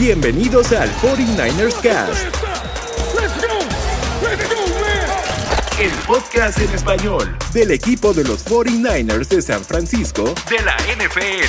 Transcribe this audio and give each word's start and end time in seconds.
Bienvenidos 0.00 0.72
al 0.72 0.90
49ers 1.02 1.78
Cast. 1.82 2.34
El 5.78 5.90
podcast 6.06 6.58
en 6.58 6.70
español 6.70 7.36
del 7.52 7.70
equipo 7.70 8.14
de 8.14 8.24
los 8.24 8.46
49ers 8.46 9.28
de 9.28 9.42
San 9.42 9.62
Francisco 9.62 10.32
de 10.48 10.58
la 10.62 10.74
NFL. 10.96 11.44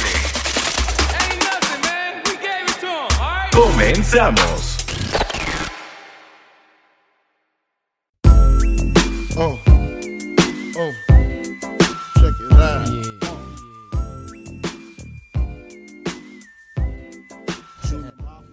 Comenzamos. 3.54 4.71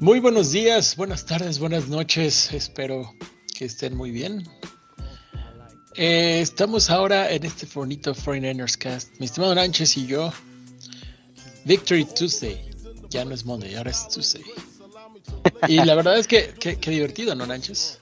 Muy 0.08 0.20
buenos 0.20 0.52
días, 0.52 0.96
buenas 0.96 1.26
tardes, 1.26 1.58
buenas 1.58 1.88
noches. 1.88 2.50
Espero 2.54 3.12
que 3.54 3.66
estén 3.66 3.94
muy 3.94 4.10
bien. 4.10 4.42
Eh, 5.96 6.40
estamos 6.40 6.88
ahora 6.88 7.30
en 7.30 7.44
este 7.44 7.66
bonito 7.74 8.14
49ers 8.14 8.78
Cast. 8.78 9.20
Mi 9.20 9.26
estimado 9.26 9.54
Nánchez 9.54 9.98
y 9.98 10.06
yo. 10.06 10.32
Victory 11.66 12.06
Tuesday. 12.06 12.58
Ya 13.10 13.26
no 13.26 13.34
es 13.34 13.44
Monday, 13.44 13.74
ahora 13.74 13.90
es 13.90 14.08
Tuesday. 14.08 14.44
Y 15.68 15.84
la 15.84 15.94
verdad 15.94 16.16
es 16.16 16.26
que, 16.26 16.54
que, 16.58 16.76
que 16.78 16.90
divertido, 16.90 17.34
¿no, 17.34 17.46
Nánchez? 17.46 18.00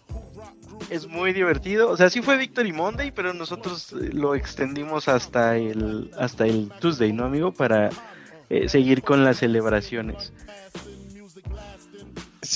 es 0.90 1.08
muy 1.08 1.32
divertido. 1.32 1.90
O 1.90 1.96
sea, 1.96 2.08
sí 2.08 2.22
fue 2.22 2.36
Victory 2.36 2.72
Monday, 2.72 3.10
pero 3.10 3.34
nosotros 3.34 3.92
eh, 3.94 4.10
lo 4.12 4.36
extendimos 4.36 5.08
hasta 5.08 5.56
el 5.56 6.12
hasta 6.16 6.46
el 6.46 6.70
Tuesday, 6.80 7.12
¿no, 7.12 7.24
amigo? 7.24 7.52
Para 7.52 7.90
eh, 8.48 8.68
seguir 8.68 9.02
con 9.02 9.24
las 9.24 9.38
celebraciones. 9.38 10.32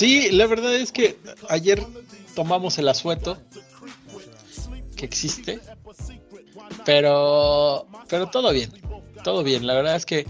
Sí, 0.00 0.30
la 0.30 0.46
verdad 0.46 0.74
es 0.76 0.92
que 0.92 1.18
ayer 1.50 1.86
tomamos 2.34 2.78
el 2.78 2.88
asueto 2.88 3.36
que 4.96 5.04
existe, 5.04 5.60
pero 6.86 7.86
pero 8.08 8.30
todo 8.30 8.50
bien, 8.50 8.72
todo 9.22 9.44
bien. 9.44 9.66
La 9.66 9.74
verdad 9.74 9.96
es 9.96 10.06
que 10.06 10.26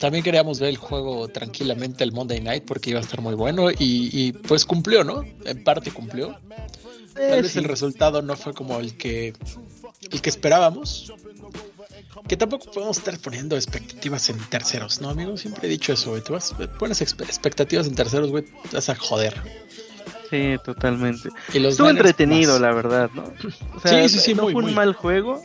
también 0.00 0.24
queríamos 0.24 0.58
ver 0.58 0.70
el 0.70 0.76
juego 0.76 1.28
tranquilamente 1.28 2.02
el 2.02 2.10
Monday 2.10 2.40
Night 2.40 2.64
porque 2.64 2.90
iba 2.90 2.98
a 2.98 3.02
estar 3.02 3.20
muy 3.20 3.36
bueno 3.36 3.70
y, 3.70 3.76
y 3.78 4.32
pues 4.32 4.64
cumplió, 4.64 5.04
¿no? 5.04 5.22
En 5.44 5.62
parte 5.62 5.92
cumplió. 5.92 6.36
Tal 7.14 7.42
vez 7.42 7.54
el 7.54 7.62
resultado 7.62 8.22
no 8.22 8.34
fue 8.34 8.52
como 8.54 8.80
el 8.80 8.96
que 8.96 9.34
el 10.10 10.20
que 10.20 10.30
esperábamos. 10.30 11.12
Que 12.28 12.36
tampoco 12.36 12.70
podemos 12.70 12.98
estar 12.98 13.18
poniendo 13.18 13.56
expectativas 13.56 14.28
en 14.30 14.38
terceros, 14.48 15.00
¿no, 15.00 15.08
amigo? 15.10 15.36
Siempre 15.36 15.66
he 15.66 15.70
dicho 15.70 15.92
eso, 15.92 16.10
güey. 16.10 16.22
Te 16.22 16.32
vas, 16.32 16.54
pones 16.78 17.00
expectativas 17.00 17.86
en 17.86 17.94
terceros, 17.94 18.30
güey, 18.30 18.44
te 18.44 18.76
vas 18.76 18.88
a 18.88 18.94
joder. 18.94 19.34
Sí, 20.30 20.56
totalmente. 20.64 21.28
Estuvo 21.52 21.90
entretenido, 21.90 22.52
más. 22.52 22.60
la 22.60 22.72
verdad, 22.72 23.10
¿no? 23.14 23.24
O 23.74 23.80
sea, 23.80 24.08
Sí, 24.08 24.08
sí, 24.08 24.18
sí, 24.18 24.34
no 24.34 24.44
muy, 24.44 24.52
fue 24.52 24.62
muy. 24.62 24.70
un 24.70 24.76
mal 24.76 24.94
juego, 24.94 25.42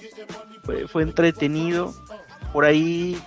fue, 0.63 0.87
fue 0.87 1.03
entretenido. 1.03 1.93
Por 2.53 2.63
ahí 2.65 3.17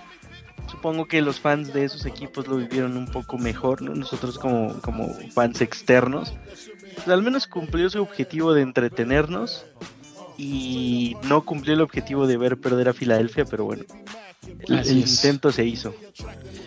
supongo 0.69 1.05
que 1.05 1.21
los 1.21 1.39
fans 1.39 1.73
de 1.73 1.83
esos 1.85 2.05
equipos 2.05 2.47
lo 2.47 2.57
vivieron 2.57 2.97
un 2.97 3.05
poco 3.05 3.37
mejor, 3.37 3.81
¿no? 3.81 3.93
Nosotros 3.93 4.39
como, 4.39 4.79
como 4.81 5.13
fans 5.33 5.61
externos. 5.61 6.33
Pues 6.95 7.07
al 7.07 7.21
menos 7.21 7.45
cumplió 7.47 7.89
su 7.89 8.01
objetivo 8.01 8.53
de 8.53 8.61
entretenernos 8.61 9.65
y 10.41 11.15
no 11.23 11.45
cumplió 11.45 11.75
el 11.75 11.81
objetivo 11.81 12.25
de 12.25 12.35
ver 12.35 12.57
perder 12.57 12.89
a 12.89 12.93
Filadelfia, 12.93 13.45
pero 13.45 13.65
bueno, 13.65 13.83
el, 14.67 14.97
intento 14.97 15.51
se 15.51 15.65
hizo. 15.65 15.93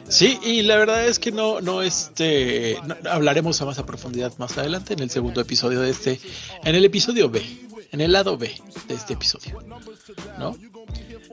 Sí, 0.08 0.38
y 0.44 0.62
la 0.62 0.76
verdad 0.76 1.06
es 1.06 1.18
que 1.18 1.32
no, 1.32 1.60
no, 1.60 1.82
este, 1.82 2.78
no- 2.86 2.94
hablaremos 3.10 3.60
a 3.60 3.64
más 3.64 3.80
a 3.80 3.84
profundidad 3.84 4.32
más 4.38 4.56
adelante 4.58 4.92
en 4.92 5.00
el 5.00 5.10
segundo 5.10 5.40
episodio 5.40 5.80
de 5.80 5.90
este, 5.90 6.20
en 6.62 6.74
el 6.76 6.84
episodio 6.84 7.28
B, 7.28 7.42
en 7.90 8.00
el 8.00 8.12
lado 8.12 8.38
B 8.38 8.54
de 8.86 8.94
este 8.94 9.14
episodio, 9.14 9.60
¿no? 10.38 10.56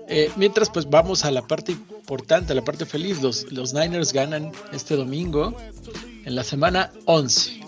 Eh, 0.07 0.31
mientras, 0.35 0.71
pues 0.71 0.89
vamos 0.89 1.23
a 1.25 1.31
la 1.31 1.45
parte 1.45 1.73
importante, 1.73 2.53
a 2.53 2.55
la 2.55 2.63
parte 2.63 2.85
feliz. 2.85 3.21
Los, 3.21 3.51
los 3.51 3.73
Niners 3.73 4.13
ganan 4.13 4.51
este 4.73 4.95
domingo 4.95 5.55
en 6.25 6.35
la 6.35 6.43
semana 6.43 6.91
11. 7.05 7.61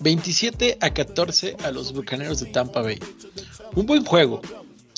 27 0.00 0.78
a 0.80 0.90
14 0.92 1.56
a 1.64 1.70
los 1.70 1.92
Bucaneros 1.92 2.40
de 2.40 2.46
Tampa 2.46 2.82
Bay. 2.82 2.98
Un 3.74 3.86
buen 3.86 4.04
juego. 4.04 4.40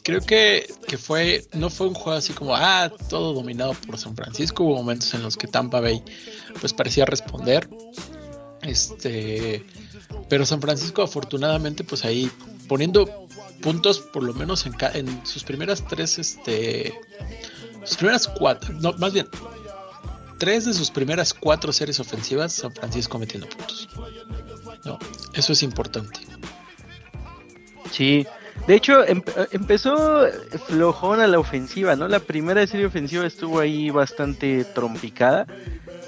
Creo 0.02 0.20
que, 0.20 0.66
que 0.88 0.98
fue, 0.98 1.46
no 1.52 1.70
fue 1.70 1.86
un 1.86 1.94
juego 1.94 2.18
así 2.18 2.32
como, 2.32 2.56
ah, 2.56 2.90
todo 3.08 3.34
dominado 3.34 3.74
por 3.74 3.98
San 3.98 4.16
Francisco. 4.16 4.64
Hubo 4.64 4.76
momentos 4.76 5.12
en 5.14 5.22
los 5.22 5.36
que 5.36 5.46
Tampa 5.46 5.80
Bay 5.80 6.02
pues 6.60 6.72
parecía 6.72 7.04
responder. 7.04 7.68
Este, 8.62 9.64
pero 10.28 10.46
San 10.46 10.60
Francisco 10.60 11.02
afortunadamente 11.02 11.84
pues 11.84 12.04
ahí 12.04 12.30
poniendo 12.68 13.26
puntos 13.60 14.00
por 14.00 14.22
lo 14.22 14.34
menos 14.34 14.66
en, 14.66 14.74
en 14.94 15.26
sus 15.26 15.44
primeras 15.44 15.86
tres, 15.86 16.18
este, 16.18 16.94
sus 17.84 17.96
primeras 17.96 18.28
cuatro, 18.28 18.74
no, 18.74 18.92
más 18.94 19.12
bien, 19.12 19.26
tres 20.38 20.64
de 20.64 20.74
sus 20.74 20.90
primeras 20.90 21.32
cuatro 21.34 21.72
series 21.72 22.00
ofensivas, 22.00 22.52
San 22.52 22.72
Francisco 22.72 23.18
metiendo 23.18 23.48
puntos. 23.48 23.88
No, 24.84 24.98
eso 25.34 25.52
es 25.52 25.62
importante. 25.62 26.20
Sí, 27.90 28.26
de 28.66 28.74
hecho 28.74 29.06
em- 29.06 29.22
empezó 29.52 30.26
flojona 30.66 31.26
la 31.26 31.38
ofensiva, 31.38 31.94
¿no? 31.94 32.08
La 32.08 32.20
primera 32.20 32.66
serie 32.66 32.86
ofensiva 32.86 33.26
estuvo 33.26 33.60
ahí 33.60 33.90
bastante 33.90 34.64
trompicada, 34.64 35.46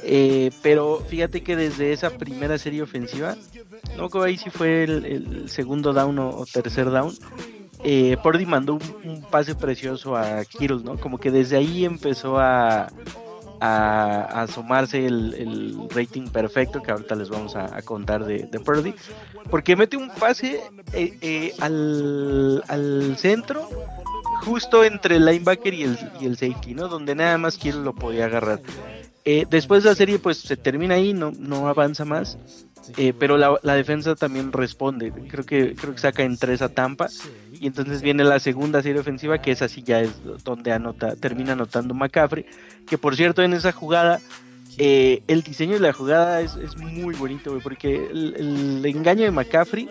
eh, 0.03 0.51
pero 0.63 1.05
fíjate 1.09 1.43
que 1.43 1.57
desde 1.57 1.93
esa 1.93 2.11
primera 2.11 2.59
serie 2.59 2.83
ofensiva, 2.83 3.37
no 3.97 4.09
creo 4.11 4.25
ahí 4.25 4.37
sí 4.37 4.51
fue 4.51 4.85
el, 4.85 5.49
segundo 5.49 5.93
down 5.93 6.19
o, 6.19 6.45
tercer 6.51 6.91
down, 6.91 7.15
eh, 7.83 8.17
Purdy 8.23 8.47
mandó 8.47 8.75
un, 9.05 9.23
pase 9.31 9.55
precioso 9.55 10.17
a 10.17 10.45
Kittle, 10.45 10.83
¿no? 10.85 10.99
Como 10.99 11.19
que 11.19 11.31
desde 11.31 11.57
ahí 11.57 11.85
empezó 11.85 12.39
a, 12.39 12.91
a, 13.61 14.27
a 14.31 14.43
asomarse 14.43 15.07
el, 15.07 15.89
rating 15.91 16.29
perfecto 16.29 16.83
que 16.83 16.91
ahorita 16.91 17.15
les 17.15 17.29
vamos 17.29 17.57
a, 17.57 17.81
contar 17.83 18.25
de, 18.25 18.45
de 18.45 18.61
Purdy, 18.61 18.95
porque 19.51 19.77
mete 19.77 19.97
un 19.97 20.11
pase 20.11 20.61
eh, 20.93 21.19
eh, 21.21 21.55
al, 21.61 22.63
al 22.69 23.17
centro 23.17 23.69
justo 24.45 24.85
entre 24.85 25.17
el 25.17 25.25
linebacker 25.25 25.75
y 25.75 25.83
el, 25.85 25.99
y 26.21 26.27
el 26.27 26.37
safety, 26.37 26.75
¿no? 26.75 26.89
Donde 26.89 27.15
nada 27.15 27.39
más 27.39 27.57
Kittle 27.57 27.83
lo 27.83 27.95
podía 27.95 28.27
agarrar. 28.27 28.61
Eh, 29.25 29.47
después 29.49 29.83
de 29.83 29.91
la 29.91 29.97
serie 29.97 30.19
pues 30.19 30.39
se 30.39 30.57
termina 30.57 30.97
ahí, 30.97 31.15
no, 31.15 31.33
no 31.39 31.69
avanza 31.69 32.05
más. 32.05 32.39
Eh, 32.97 33.13
pero 33.19 33.37
la, 33.37 33.59
la 33.63 33.75
defensa 33.75 34.15
también 34.15 34.53
responde. 34.53 35.13
Creo 35.29 35.45
que 35.45 35.75
creo 35.75 35.95
que 35.95 36.01
saca 36.01 36.23
en 36.23 36.37
tres 36.37 36.63
a 36.63 36.69
Tampa. 36.69 37.09
Y 37.53 37.67
entonces 37.67 38.03
viene 38.03 38.25
la 38.25 38.39
segunda 38.41 38.83
serie 38.83 39.01
ofensiva, 39.01 39.41
que 39.41 39.53
es 39.53 39.63
así 39.63 39.83
ya 39.83 40.01
es 40.01 40.13
donde 40.45 40.73
anota, 40.73 41.17
termina 41.17 41.53
anotando 41.53 41.95
McCaffrey. 41.95 42.47
Que 42.87 42.99
por 42.99 43.17
cierto, 43.17 43.43
en 43.43 43.55
esa 43.55 43.73
jugada, 43.73 44.21
eh, 44.79 45.23
el 45.29 45.43
diseño 45.43 45.75
de 45.75 45.81
la 45.81 45.93
jugada 45.93 46.41
es, 46.41 46.57
es 46.57 46.77
muy 46.77 47.15
bonito, 47.15 47.51
güey, 47.51 47.63
porque 47.63 48.09
el, 48.11 48.35
el 48.37 48.87
engaño 48.87 49.25
de 49.25 49.31
McCaffrey, 49.31 49.89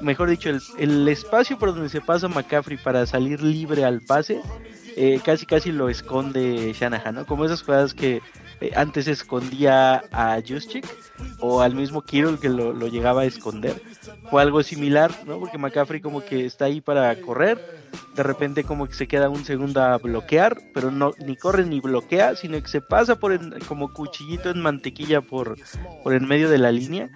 mejor 0.00 0.28
dicho, 0.30 0.50
el, 0.50 0.60
el 0.78 1.08
espacio 1.08 1.58
por 1.58 1.74
donde 1.74 1.88
se 1.88 2.00
pasa 2.00 2.28
McCaffrey 2.28 2.78
para 2.78 3.06
salir 3.06 3.42
libre 3.42 3.84
al 3.84 4.00
pase, 4.00 4.40
eh, 4.96 5.20
casi 5.24 5.46
casi 5.46 5.72
lo 5.72 5.88
esconde 5.88 6.72
Shanahan, 6.72 7.14
¿no? 7.14 7.26
Como 7.26 7.44
esas 7.44 7.62
jugadas 7.62 7.94
que 7.94 8.22
eh, 8.60 8.72
antes 8.76 9.08
escondía 9.08 10.04
a 10.12 10.40
Juszczyk 10.46 10.86
o 11.40 11.60
al 11.60 11.74
mismo 11.74 12.02
Kittle 12.02 12.38
que 12.38 12.48
lo, 12.48 12.72
llegaba 12.88 13.22
a 13.22 13.24
esconder. 13.24 13.80
Fue 14.30 14.42
algo 14.42 14.62
similar, 14.62 15.10
¿no? 15.26 15.38
Porque 15.38 15.58
McCaffrey 15.58 16.00
como 16.00 16.24
que 16.24 16.46
está 16.46 16.66
ahí 16.66 16.80
para 16.80 17.20
correr, 17.20 17.58
de 18.14 18.22
repente 18.22 18.64
como 18.64 18.86
que 18.86 18.94
se 18.94 19.08
queda 19.08 19.28
un 19.28 19.44
segundo 19.44 19.82
a 19.82 19.98
bloquear, 19.98 20.58
pero 20.72 20.90
no 20.90 21.12
ni 21.18 21.36
corre 21.36 21.64
ni 21.64 21.80
bloquea, 21.80 22.36
sino 22.36 22.60
que 22.60 22.68
se 22.68 22.80
pasa 22.80 23.16
por 23.16 23.34
como 23.66 23.92
cuchillito 23.92 24.50
en 24.50 24.60
mantequilla 24.60 25.20
por, 25.20 25.56
por 26.02 26.14
en 26.14 26.26
medio 26.26 26.48
de 26.48 26.58
la 26.58 26.72
línea 26.72 27.10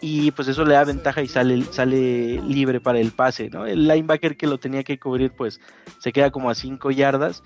y 0.00 0.30
pues 0.32 0.48
eso 0.48 0.64
le 0.64 0.74
da 0.74 0.84
ventaja 0.84 1.22
y 1.22 1.28
sale, 1.28 1.62
sale 1.64 2.40
libre 2.42 2.80
para 2.80 3.00
el 3.00 3.12
pase, 3.12 3.50
¿no? 3.50 3.66
El 3.66 3.88
linebacker 3.88 4.36
que 4.36 4.46
lo 4.46 4.58
tenía 4.58 4.82
que 4.82 4.98
cubrir 4.98 5.32
pues 5.32 5.60
se 5.98 6.12
queda 6.12 6.30
como 6.30 6.50
a 6.50 6.54
5 6.54 6.90
yardas 6.90 7.42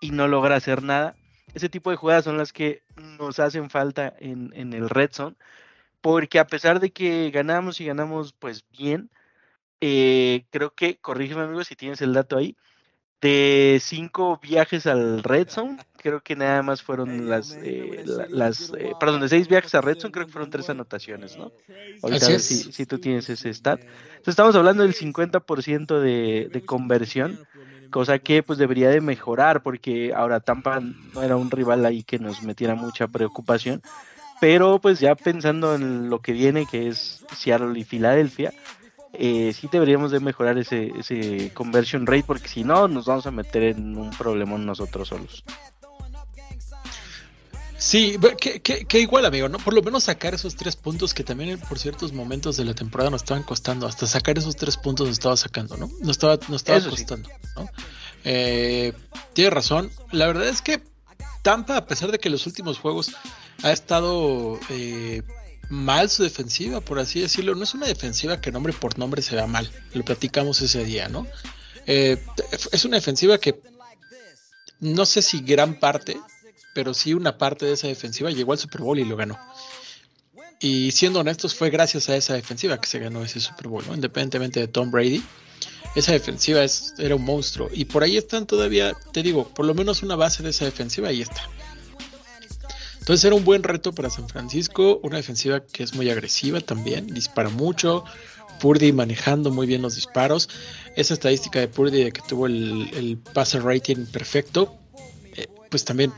y 0.00 0.10
no 0.10 0.28
logra 0.28 0.56
hacer 0.56 0.82
nada. 0.82 1.14
Ese 1.54 1.68
tipo 1.68 1.90
de 1.90 1.96
jugadas 1.96 2.24
son 2.24 2.38
las 2.38 2.52
que 2.52 2.82
nos 3.18 3.38
hacen 3.38 3.70
falta 3.70 4.14
en, 4.18 4.52
en 4.54 4.72
el 4.72 4.88
red 4.88 5.10
zone, 5.12 5.36
porque 6.00 6.38
a 6.38 6.46
pesar 6.46 6.80
de 6.80 6.90
que 6.90 7.30
ganamos 7.30 7.80
y 7.80 7.86
ganamos 7.86 8.32
pues 8.32 8.64
bien, 8.76 9.10
eh, 9.80 10.44
creo 10.50 10.74
que, 10.74 10.98
corrígeme 10.98 11.42
amigo 11.42 11.64
si 11.64 11.74
tienes 11.74 12.00
el 12.02 12.12
dato 12.12 12.36
ahí, 12.36 12.56
de 13.20 13.78
cinco 13.80 14.38
viajes 14.42 14.86
al 14.86 15.22
Red 15.22 15.48
Zone, 15.48 15.78
creo 15.96 16.20
que 16.20 16.34
nada 16.34 16.62
más 16.62 16.82
fueron 16.82 17.28
las, 17.28 17.56
eh, 17.62 18.04
las 18.28 18.72
eh, 18.76 18.92
perdón, 18.98 19.20
de 19.20 19.28
seis 19.28 19.46
viajes 19.46 19.74
a 19.76 19.80
Red 19.80 19.98
Zone, 19.98 20.12
creo 20.12 20.26
que 20.26 20.32
fueron 20.32 20.50
tres 20.50 20.68
anotaciones, 20.70 21.36
¿no? 21.36 21.52
Ahorita 22.02 22.38
si, 22.40 22.72
si, 22.72 22.86
tú 22.86 22.98
tienes 22.98 23.28
ese 23.28 23.54
stat. 23.54 23.80
Entonces 23.80 24.28
estamos 24.28 24.56
hablando 24.56 24.82
del 24.82 24.94
50% 24.94 26.00
de, 26.00 26.48
de 26.52 26.64
conversión, 26.64 27.38
cosa 27.92 28.18
que 28.18 28.42
pues 28.42 28.58
debería 28.58 28.90
de 28.90 29.00
mejorar, 29.00 29.62
porque 29.62 30.12
ahora 30.12 30.40
Tampa 30.40 30.80
no 30.80 31.22
era 31.22 31.36
un 31.36 31.52
rival 31.52 31.86
ahí 31.86 32.02
que 32.02 32.18
nos 32.18 32.42
metiera 32.42 32.74
mucha 32.74 33.06
preocupación, 33.06 33.80
pero 34.40 34.80
pues 34.80 34.98
ya 34.98 35.14
pensando 35.14 35.76
en 35.76 36.10
lo 36.10 36.18
que 36.18 36.32
viene, 36.32 36.66
que 36.66 36.88
es 36.88 37.24
Seattle 37.32 37.78
y 37.78 37.84
Filadelfia, 37.84 38.52
eh, 39.12 39.52
sí 39.52 39.68
deberíamos 39.70 40.10
de 40.10 40.18
mejorar 40.18 40.58
ese, 40.58 40.90
ese 40.98 41.52
conversion 41.54 42.06
rate 42.06 42.24
porque 42.26 42.48
si 42.48 42.64
no 42.64 42.88
nos 42.88 43.06
vamos 43.06 43.26
a 43.26 43.30
meter 43.30 43.62
en 43.62 43.96
un 43.96 44.10
problemón 44.10 44.66
nosotros 44.66 45.08
solos. 45.08 45.44
Sí, 47.82 48.16
que, 48.38 49.00
igual, 49.00 49.26
amigo, 49.26 49.48
¿no? 49.48 49.58
Por 49.58 49.74
lo 49.74 49.82
menos 49.82 50.04
sacar 50.04 50.34
esos 50.34 50.54
tres 50.54 50.76
puntos 50.76 51.14
que 51.14 51.24
también 51.24 51.58
por 51.58 51.80
ciertos 51.80 52.12
momentos 52.12 52.56
de 52.56 52.64
la 52.64 52.74
temporada 52.74 53.10
nos 53.10 53.22
estaban 53.22 53.42
costando. 53.42 53.88
Hasta 53.88 54.06
sacar 54.06 54.38
esos 54.38 54.54
tres 54.54 54.76
puntos 54.76 55.08
nos 55.08 55.14
estaba 55.14 55.36
sacando, 55.36 55.76
¿no? 55.76 55.90
Nos 55.98 56.10
estaba, 56.10 56.38
nos 56.48 56.62
estaba 56.62 56.80
costando, 56.88 57.28
¿no? 57.56 57.68
Eh, 58.22 58.92
tiene 59.32 59.50
razón. 59.50 59.90
La 60.12 60.28
verdad 60.28 60.46
es 60.46 60.62
que 60.62 60.80
Tampa, 61.42 61.76
a 61.76 61.86
pesar 61.86 62.12
de 62.12 62.20
que 62.20 62.30
los 62.30 62.46
últimos 62.46 62.78
juegos 62.78 63.16
ha 63.64 63.72
estado 63.72 64.60
eh, 64.70 65.22
mal 65.68 66.08
su 66.08 66.22
defensiva, 66.22 66.80
por 66.80 67.00
así 67.00 67.20
decirlo. 67.20 67.56
No 67.56 67.64
es 67.64 67.74
una 67.74 67.88
defensiva 67.88 68.40
que 68.40 68.52
nombre 68.52 68.72
por 68.72 68.96
nombre 68.96 69.22
se 69.22 69.34
vea 69.34 69.48
mal. 69.48 69.68
Lo 69.92 70.04
platicamos 70.04 70.62
ese 70.62 70.84
día, 70.84 71.08
¿no? 71.08 71.26
Eh, 71.88 72.24
es 72.70 72.84
una 72.84 72.98
defensiva 72.98 73.38
que 73.38 73.60
no 74.78 75.04
sé 75.04 75.20
si 75.20 75.40
gran 75.40 75.80
parte, 75.80 76.16
pero 76.74 76.94
sí 76.94 77.14
una 77.14 77.38
parte 77.38 77.66
de 77.66 77.72
esa 77.72 77.88
defensiva 77.88 78.30
llegó 78.30 78.52
al 78.52 78.58
Super 78.58 78.80
Bowl 78.80 78.98
y 78.98 79.04
lo 79.04 79.16
ganó. 79.16 79.38
Y 80.60 80.92
siendo 80.92 81.20
honestos, 81.20 81.54
fue 81.54 81.70
gracias 81.70 82.08
a 82.08 82.16
esa 82.16 82.34
defensiva 82.34 82.80
que 82.80 82.86
se 82.86 83.00
ganó 83.00 83.24
ese 83.24 83.40
Super 83.40 83.66
Bowl, 83.66 83.84
¿no? 83.86 83.94
Independientemente 83.94 84.60
de 84.60 84.68
Tom 84.68 84.92
Brady. 84.92 85.22
Esa 85.96 86.12
defensiva 86.12 86.62
es, 86.62 86.94
era 86.98 87.16
un 87.16 87.24
monstruo. 87.24 87.68
Y 87.72 87.84
por 87.86 88.04
ahí 88.04 88.16
están 88.16 88.46
todavía, 88.46 88.92
te 89.12 89.24
digo, 89.24 89.48
por 89.48 89.66
lo 89.66 89.74
menos 89.74 90.04
una 90.04 90.14
base 90.14 90.42
de 90.42 90.50
esa 90.50 90.64
defensiva, 90.64 91.08
ahí 91.08 91.20
está. 91.20 91.48
Entonces 93.00 93.24
era 93.24 93.34
un 93.34 93.44
buen 93.44 93.64
reto 93.64 93.92
para 93.92 94.08
San 94.08 94.28
Francisco, 94.28 95.00
una 95.02 95.16
defensiva 95.16 95.64
que 95.64 95.82
es 95.82 95.94
muy 95.94 96.08
agresiva 96.08 96.60
también, 96.60 97.08
dispara 97.08 97.48
mucho, 97.48 98.04
Purdy 98.60 98.92
manejando 98.92 99.50
muy 99.50 99.66
bien 99.66 99.82
los 99.82 99.96
disparos. 99.96 100.48
Esa 100.94 101.14
estadística 101.14 101.58
de 101.58 101.66
Purdy 101.66 102.04
de 102.04 102.12
que 102.12 102.22
tuvo 102.28 102.46
el, 102.46 102.88
el 102.94 103.18
passer 103.18 103.64
rating 103.64 104.06
perfecto, 104.06 104.76
eh, 105.34 105.48
pues 105.68 105.84
también 105.84 106.12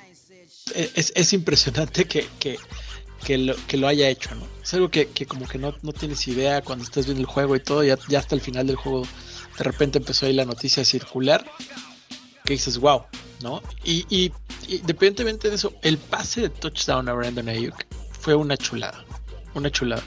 eh, 0.75 0.93
es, 0.95 1.33
impresionante 1.33 2.07
que, 2.07 2.27
que, 2.39 3.39
lo, 3.39 3.55
que 3.67 3.77
lo 3.77 3.87
haya 3.87 4.09
hecho, 4.09 4.35
¿no? 4.35 4.47
Es 4.63 4.73
algo 4.75 4.91
que, 4.91 5.09
como 5.27 5.47
que 5.47 5.59
no, 5.59 5.75
no, 5.83 5.93
tienes 5.93 6.27
idea 6.27 6.63
cuando 6.63 6.85
estás 6.85 7.05
viendo 7.05 7.21
el 7.21 7.27
juego 7.27 7.55
y 7.55 7.61
todo, 7.61 7.85
ya, 7.85 7.99
ya 8.09 8.19
hasta 8.19 8.35
el 8.35 8.41
final 8.41 8.67
del 8.67 8.77
juego 8.77 9.07
de 9.59 9.65
repente 9.65 9.99
empezó 9.99 10.27
ahí 10.27 10.33
la 10.33 10.45
noticia 10.45 10.85
circular, 10.85 11.45
que 12.45 12.55
dices, 12.55 12.79
wow, 12.79 13.05
¿no? 13.43 13.63
Y, 13.85 14.07
y, 14.09 14.33
independientemente 14.69 15.49
de 15.51 15.57
eso, 15.57 15.75
el 15.83 15.99
pase 15.99 16.43
de 16.43 16.49
touchdown 16.51 17.09
a 17.09 17.13
Brandon 17.13 17.49
Ayuk 17.49 17.77
fue 18.21 18.35
una 18.35 18.57
chulada, 18.57 19.05
una 19.55 19.71
chulada. 19.71 20.03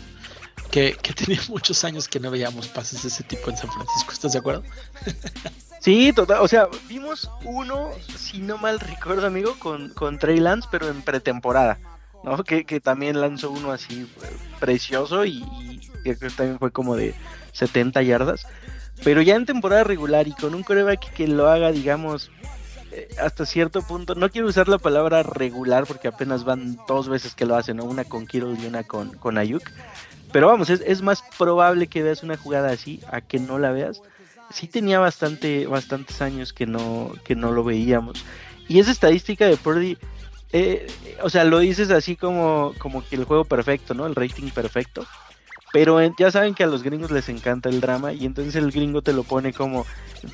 Que, 0.71 0.97
tenía 1.15 1.41
muchos 1.49 1.83
años 1.83 2.07
que 2.07 2.19
no 2.19 2.31
veíamos 2.31 2.67
pases 2.67 3.03
de 3.03 3.09
ese 3.09 3.23
tipo 3.23 3.49
en 3.49 3.57
San 3.57 3.71
Francisco, 3.71 4.11
¿estás 4.11 4.33
de 4.33 4.39
acuerdo? 4.39 4.63
Sí, 5.87 6.11
total, 6.11 6.39
o 6.41 6.49
sea, 6.49 6.67
vimos 6.89 7.31
uno, 7.45 7.91
si 8.17 8.39
no 8.39 8.57
mal 8.57 8.77
recuerdo, 8.77 9.25
amigo, 9.25 9.55
con, 9.57 9.87
con 9.91 10.19
Trey 10.19 10.37
Lance, 10.37 10.67
pero 10.69 10.89
en 10.89 11.01
pretemporada, 11.01 11.79
¿no? 12.25 12.43
Que, 12.43 12.65
también 12.81 13.21
lanzó 13.21 13.51
uno 13.51 13.71
así 13.71 14.05
precioso 14.59 15.23
y, 15.23 15.45
que 16.03 16.13
también 16.15 16.59
fue 16.59 16.71
como 16.71 16.97
de 16.97 17.15
70 17.53 18.01
yardas. 18.01 18.45
Pero 19.05 19.21
ya 19.21 19.37
en 19.37 19.45
temporada 19.45 19.85
regular 19.85 20.27
y 20.27 20.33
con 20.33 20.55
un 20.55 20.63
coreback 20.63 21.09
que 21.13 21.25
lo 21.25 21.47
haga, 21.47 21.71
digamos, 21.71 22.31
eh, 22.91 23.07
hasta 23.23 23.45
cierto 23.45 23.81
punto, 23.81 24.13
no 24.13 24.29
quiero 24.29 24.49
usar 24.49 24.67
la 24.67 24.79
palabra 24.79 25.23
regular 25.23 25.85
porque 25.85 26.09
apenas 26.09 26.43
van 26.43 26.77
dos 26.89 27.07
veces 27.07 27.33
que 27.33 27.45
lo 27.45 27.55
hacen, 27.55 27.77
¿no? 27.77 27.85
Una 27.85 28.03
con 28.03 28.27
Kittle 28.27 28.57
y 28.61 28.65
una 28.65 28.83
con, 28.83 29.15
con 29.19 29.37
Ayuk. 29.37 29.63
Pero 30.33 30.47
vamos, 30.47 30.69
es, 30.69 31.01
más 31.01 31.23
probable 31.37 31.87
que 31.87 32.03
veas 32.03 32.23
una 32.23 32.35
jugada 32.35 32.71
así 32.71 32.99
a 33.09 33.21
que 33.21 33.39
no 33.39 33.57
la 33.57 33.71
veas. 33.71 34.01
Sí 34.49 34.67
tenía 34.67 34.99
bastante, 34.99 35.67
bastantes 35.67 36.21
años 36.21 36.53
que 36.53 36.65
no, 36.65 37.13
que 37.23 37.35
no 37.35 37.51
lo 37.51 37.63
veíamos. 37.63 38.23
Y 38.67 38.79
esa 38.79 38.91
estadística 38.91 39.45
de 39.45 39.57
Purdy, 39.57 39.97
eh, 40.53 40.87
o 41.21 41.29
sea, 41.29 41.43
lo 41.43 41.59
dices 41.59 41.91
así 41.91 42.15
como, 42.15 42.73
como 42.77 43.05
que 43.05 43.15
el 43.15 43.25
juego 43.25 43.45
perfecto, 43.45 43.93
¿no? 43.93 44.05
El 44.05 44.15
rating 44.15 44.49
perfecto. 44.49 45.05
Pero 45.73 45.99
ya 46.17 46.31
saben 46.31 46.53
que 46.53 46.63
a 46.63 46.67
los 46.67 46.81
gringos 46.81 47.11
les 47.11 47.27
encanta 47.27 47.67
el 47.67 47.81
drama 47.81 48.13
y 48.13 48.25
entonces 48.25 48.55
el 48.55 48.71
gringo 48.71 49.01
te 49.01 49.11
lo 49.11 49.23
pone 49.23 49.51
como 49.51 49.85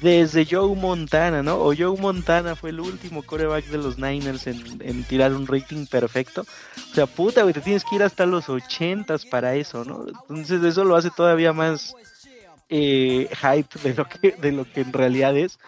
desde 0.02 0.46
Joe 0.50 0.76
Montana, 0.76 1.42
¿no? 1.42 1.56
O 1.56 1.74
Joe 1.76 2.00
Montana 2.00 2.56
fue 2.56 2.70
el 2.70 2.80
último 2.80 3.24
coreback 3.24 3.66
de 3.66 3.80
los 3.80 3.98
Niners 3.98 4.46
en, 4.46 5.04
tirar 5.06 5.34
un 5.34 5.48
rating 5.48 5.88
perfecto. 5.88 6.46
O 6.92 6.96
sea, 6.96 7.08
puta, 7.08 7.42
güey, 7.42 7.54
te 7.54 7.62
tienes 7.62 7.84
que 7.84 7.96
ir 7.96 8.04
hasta 8.04 8.28
los 8.28 8.48
ochentas 8.48 9.26
para 9.26 9.56
eso, 9.56 9.84
¿no? 9.84 10.06
Entonces 10.30 10.64
eso 10.64 10.84
lo 10.84 10.96
hace 10.96 11.10
todavía 11.10 11.52
más 11.52 11.96
eh, 12.70 13.30
hype 13.30 13.80
de 13.84 13.94
lo 13.94 14.08
que 14.08 14.32
de 14.32 14.52
lo 14.52 14.66
que 14.66 14.82
en 14.82 14.94
realidad 14.94 15.38
es. 15.38 15.60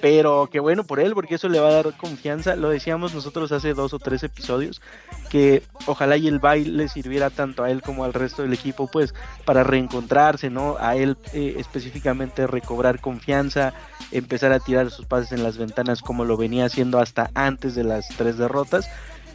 Pero 0.00 0.48
qué 0.52 0.60
bueno 0.60 0.84
por 0.84 1.00
él, 1.00 1.14
porque 1.14 1.36
eso 1.36 1.48
le 1.48 1.58
va 1.58 1.68
a 1.68 1.82
dar 1.82 1.96
confianza. 1.96 2.54
Lo 2.54 2.68
decíamos 2.68 3.14
nosotros 3.14 3.50
hace 3.50 3.72
dos 3.72 3.94
o 3.94 3.98
tres 3.98 4.22
episodios, 4.22 4.82
que 5.30 5.62
ojalá 5.86 6.18
y 6.18 6.28
el 6.28 6.38
baile 6.38 6.88
sirviera 6.88 7.30
tanto 7.30 7.64
a 7.64 7.70
él 7.70 7.80
como 7.80 8.04
al 8.04 8.12
resto 8.12 8.42
del 8.42 8.52
equipo, 8.52 8.88
pues 8.88 9.14
para 9.46 9.64
reencontrarse, 9.64 10.50
¿no? 10.50 10.76
A 10.78 10.96
él 10.96 11.16
eh, 11.32 11.54
específicamente 11.58 12.46
recobrar 12.46 13.00
confianza, 13.00 13.72
empezar 14.12 14.52
a 14.52 14.60
tirar 14.60 14.90
sus 14.90 15.06
pases 15.06 15.32
en 15.32 15.42
las 15.42 15.56
ventanas 15.56 16.02
como 16.02 16.26
lo 16.26 16.36
venía 16.36 16.66
haciendo 16.66 16.98
hasta 16.98 17.30
antes 17.34 17.74
de 17.74 17.84
las 17.84 18.08
tres 18.18 18.36
derrotas. 18.36 18.90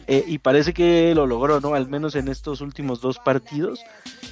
Eh, 0.06 0.24
y 0.26 0.38
parece 0.38 0.72
que 0.72 1.14
lo 1.14 1.26
logró, 1.26 1.60
¿no? 1.60 1.74
Al 1.74 1.88
menos 1.88 2.16
en 2.16 2.28
estos 2.28 2.60
últimos 2.60 3.00
dos 3.00 3.18
partidos 3.18 3.80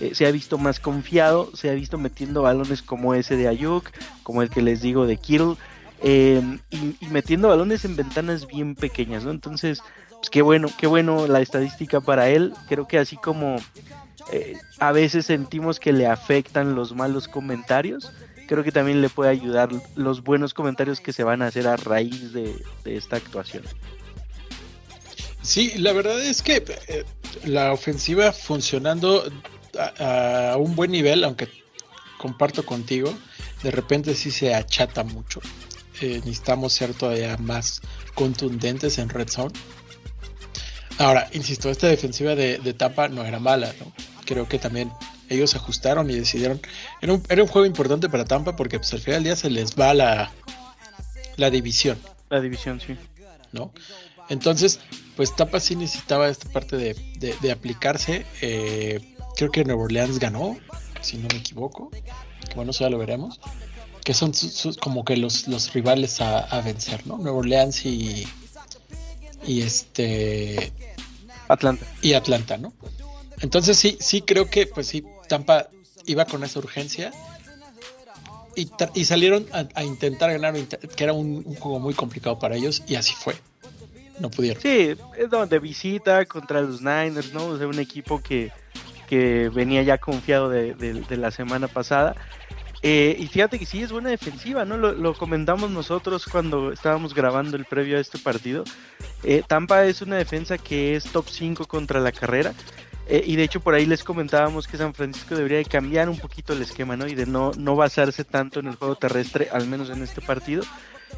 eh, 0.00 0.12
se 0.14 0.26
ha 0.26 0.30
visto 0.30 0.58
más 0.58 0.80
confiado, 0.80 1.50
se 1.54 1.70
ha 1.70 1.74
visto 1.74 1.96
metiendo 1.96 2.42
balones 2.42 2.82
como 2.82 3.14
ese 3.14 3.36
de 3.36 3.48
Ayuk, 3.48 3.90
como 4.22 4.42
el 4.42 4.50
que 4.50 4.62
les 4.62 4.82
digo 4.82 5.06
de 5.06 5.16
Kittle, 5.16 5.56
Em, 6.02 6.58
y, 6.70 6.96
metiendo 7.10 7.48
balones 7.48 7.84
en 7.84 7.94
ventanas 7.94 8.46
bien 8.46 8.74
pequeñas, 8.74 9.24
¿no? 9.24 9.30
Entonces, 9.30 9.82
pues 10.08 10.30
qué 10.30 10.40
bueno, 10.40 10.68
qué 10.78 10.86
bueno 10.86 11.26
la 11.26 11.40
estadística 11.40 12.00
para 12.00 12.30
él. 12.30 12.54
Creo 12.68 12.88
que 12.88 12.98
así 12.98 13.16
como 13.16 13.56
eh, 14.32 14.56
a 14.78 14.92
veces 14.92 15.26
sentimos 15.26 15.78
que 15.78 15.92
le 15.92 16.06
afectan 16.06 16.74
los 16.74 16.94
malos 16.94 17.28
comentarios, 17.28 18.12
creo 18.48 18.64
que 18.64 18.72
también 18.72 19.02
le 19.02 19.10
puede 19.10 19.30
ayudar 19.30 19.68
los 19.94 20.22
buenos 20.22 20.54
comentarios 20.54 21.00
que 21.00 21.12
se 21.12 21.22
van 21.22 21.42
a 21.42 21.48
hacer 21.48 21.68
a 21.68 21.76
raíz 21.76 22.32
de, 22.32 22.54
esta 22.86 23.16
actuación. 23.16 23.64
Sí, 25.42 25.72
la 25.78 25.92
verdad 25.92 26.22
es 26.22 26.42
que 26.42 26.62
eh, 26.88 27.04
la 27.44 27.72
ofensiva 27.72 28.32
funcionando 28.32 29.24
a, 29.98 30.56
un 30.58 30.74
buen 30.76 30.90
nivel, 30.90 31.24
aunque 31.24 31.48
comparto 32.18 32.64
contigo, 32.64 33.12
de 33.62 33.70
repente 33.70 34.14
sí 34.14 34.30
se 34.30 34.54
achata 34.54 35.02
mucho. 35.04 35.40
Eh, 36.00 36.20
necesitamos 36.24 36.72
ser 36.72 36.94
todavía 36.94 37.36
más 37.38 37.80
contundentes 38.14 38.98
en 38.98 39.08
red 39.08 39.28
zone. 39.28 39.52
Ahora, 40.98 41.28
insisto, 41.32 41.70
esta 41.70 41.88
defensiva 41.88 42.34
de, 42.34 42.58
de 42.58 42.74
Tampa 42.74 43.08
no 43.08 43.24
era 43.24 43.38
mala, 43.38 43.72
¿no? 43.80 43.92
Creo 44.26 44.46
que 44.46 44.58
también 44.58 44.92
ellos 45.30 45.54
ajustaron 45.54 46.10
y 46.10 46.14
decidieron. 46.14 46.60
Era 47.00 47.14
un, 47.14 47.22
era 47.28 47.42
un 47.42 47.48
juego 47.48 47.64
importante 47.64 48.08
para 48.10 48.24
Tampa 48.26 48.56
porque 48.56 48.78
pues, 48.78 48.92
al 48.92 49.00
final 49.00 49.22
del 49.22 49.24
día 49.24 49.36
se 49.36 49.48
les 49.48 49.74
va 49.76 49.94
la, 49.94 50.30
la 51.36 51.50
división. 51.50 51.98
La 52.28 52.40
división, 52.40 52.80
sí. 52.80 52.96
¿No? 53.52 53.72
Entonces, 54.28 54.80
pues 55.16 55.34
Tampa 55.34 55.60
sí 55.60 55.76
necesitaba 55.76 56.28
esta 56.28 56.48
parte 56.50 56.76
de, 56.76 56.94
de, 57.40 57.50
aplicarse. 57.52 58.26
Eh, 58.40 59.14
creo 59.36 59.50
que 59.50 59.64
Nueva 59.64 59.82
Orleans 59.82 60.18
ganó, 60.18 60.56
si 61.00 61.16
no 61.18 61.28
me 61.32 61.38
equivoco. 61.38 61.90
Bueno, 62.54 62.70
eso 62.70 62.84
ya 62.84 62.90
lo 62.90 62.98
veremos 62.98 63.40
que 64.04 64.14
son 64.14 64.32
como 64.80 65.04
que 65.04 65.16
los, 65.16 65.46
los 65.48 65.72
rivales 65.72 66.20
a, 66.20 66.60
vencer, 66.62 67.06
¿no? 67.06 67.18
Nueva 67.18 67.38
Orleans 67.38 67.84
y, 67.84 68.26
y 69.46 69.62
este 69.62 70.72
Atlanta 71.48 71.86
y 72.02 72.14
Atlanta, 72.14 72.56
¿no? 72.56 72.72
Entonces 73.40 73.76
sí, 73.76 73.96
sí 74.00 74.22
creo 74.22 74.48
que 74.50 74.66
pues 74.66 74.88
sí 74.88 75.04
Tampa 75.28 75.68
iba 76.06 76.24
con 76.24 76.44
esa 76.44 76.58
urgencia 76.58 77.12
y, 78.56 78.68
y 78.94 79.04
salieron 79.04 79.46
a, 79.52 79.84
intentar 79.84 80.32
ganar, 80.32 80.54
que 80.54 81.04
era 81.04 81.12
un, 81.12 81.44
juego 81.56 81.78
muy 81.78 81.94
complicado 81.94 82.38
para 82.38 82.56
ellos 82.56 82.82
y 82.86 82.96
así 82.96 83.14
fue. 83.14 83.34
No 84.20 84.30
pudieron. 84.30 84.62
Sí, 84.62 84.96
de 85.48 85.58
visita 85.58 86.24
contra 86.26 86.60
los 86.60 86.80
Niners, 86.80 87.32
¿no? 87.32 87.46
O 87.46 87.58
sea, 87.58 87.66
un 87.66 87.78
equipo 87.78 88.22
que, 88.22 88.52
que 89.08 89.48
venía 89.48 89.82
ya 89.82 89.98
confiado 89.98 90.48
de, 90.48 90.74
de 90.74 91.16
la 91.16 91.30
semana 91.30 91.68
pasada. 91.68 92.14
Eh, 92.82 93.14
y 93.18 93.26
fíjate 93.26 93.58
que 93.58 93.66
sí 93.66 93.82
es 93.82 93.92
buena 93.92 94.08
defensiva, 94.08 94.64
¿no? 94.64 94.76
Lo, 94.76 95.14
comentamos 95.14 95.70
nosotros 95.70 96.24
cuando 96.24 96.72
estábamos 96.72 97.14
grabando 97.14 97.56
el 97.56 97.66
previo 97.66 97.98
a 97.98 98.00
este 98.00 98.18
partido. 98.18 98.64
Eh, 99.22 99.42
Tampa 99.46 99.84
es 99.84 100.00
una 100.00 100.16
defensa 100.16 100.56
que 100.56 100.96
es 100.96 101.04
top 101.04 101.26
5 101.28 101.66
contra 101.66 102.00
la 102.00 102.12
carrera. 102.12 102.54
Eh, 103.06 103.22
y 103.26 103.36
de 103.36 103.42
hecho 103.42 103.60
por 103.60 103.74
ahí 103.74 103.86
les 103.86 104.04
comentábamos 104.04 104.66
que 104.66 104.78
San 104.78 104.94
Francisco 104.94 105.34
debería 105.34 105.58
de 105.58 105.64
cambiar 105.64 106.08
un 106.08 106.18
poquito 106.18 106.52
el 106.52 106.62
esquema, 106.62 106.96
¿no? 106.96 107.06
Y 107.06 107.14
de 107.14 107.26
no, 107.26 107.50
no 107.58 107.76
basarse 107.76 108.24
tanto 108.24 108.60
en 108.60 108.68
el 108.68 108.76
juego 108.76 108.96
terrestre, 108.96 109.48
al 109.52 109.66
menos 109.66 109.90
en 109.90 110.02
este 110.02 110.22
partido. 110.22 110.62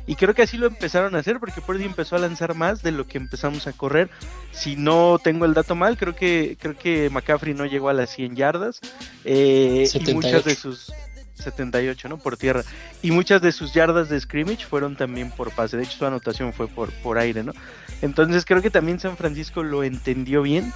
Y 0.07 0.17
creo 0.17 0.35
que 0.35 0.43
así 0.43 0.57
lo 0.57 0.67
empezaron 0.67 1.15
a 1.15 1.19
hacer 1.19 1.39
porque 1.39 1.61
Purdy 1.61 1.85
empezó 1.85 2.17
a 2.17 2.19
lanzar 2.19 2.55
más 2.55 2.83
de 2.83 2.93
lo 2.93 3.07
que 3.07 3.19
empezamos 3.19 3.67
a 3.67 3.73
correr. 3.73 4.11
Si 4.51 4.77
no 4.77 5.21
tengo 5.23 5.45
el 5.45 5.55
dato 5.55 5.75
mal, 5.75 5.97
creo 5.97 6.15
que 6.15 6.57
creo 6.61 6.77
que 6.77 7.09
McCaffrey 7.11 7.55
no 7.55 7.67
llegó 7.67 7.89
a 7.89 7.93
las 7.93 8.11
100 8.11 8.37
yardas. 8.37 8.81
y 9.25 9.87
muchas 10.13 10.45
de 10.45 10.55
sus 10.55 10.93
78, 11.35 12.09
¿no? 12.09 12.19
Por 12.19 12.37
tierra. 12.37 12.63
Y 13.03 13.11
muchas 13.11 13.43
de 13.43 13.53
sus 13.53 13.75
yardas 13.75 14.09
de 14.09 14.21
scrimmage 14.21 14.67
fueron 14.67 14.97
también 14.97 15.31
por 15.31 15.53
pase. 15.53 15.77
De 15.77 15.85
hecho, 15.85 15.99
su 15.99 16.07
anotación 16.07 16.53
fue 16.53 16.69
por, 16.69 16.93
por 17.03 17.19
aire, 17.19 17.43
¿no? 17.43 17.53
Entonces 18.01 18.45
creo 18.45 18.63
que 18.63 18.71
también 18.71 19.01
San 19.01 19.17
Francisco 19.17 19.63
lo 19.63 19.85
entendió 19.85 20.43
bien. 20.43 20.73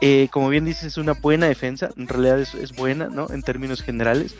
Eh, 0.00 0.28
como 0.30 0.50
bien 0.50 0.64
dices, 0.64 0.84
es 0.84 0.96
una 0.98 1.12
buena 1.12 1.46
defensa. 1.46 1.90
En 1.96 2.08
realidad 2.08 2.40
es, 2.40 2.72
buena, 2.76 3.08
¿no? 3.08 3.28
En 3.30 3.42
términos 3.42 3.82
generales. 3.82 4.34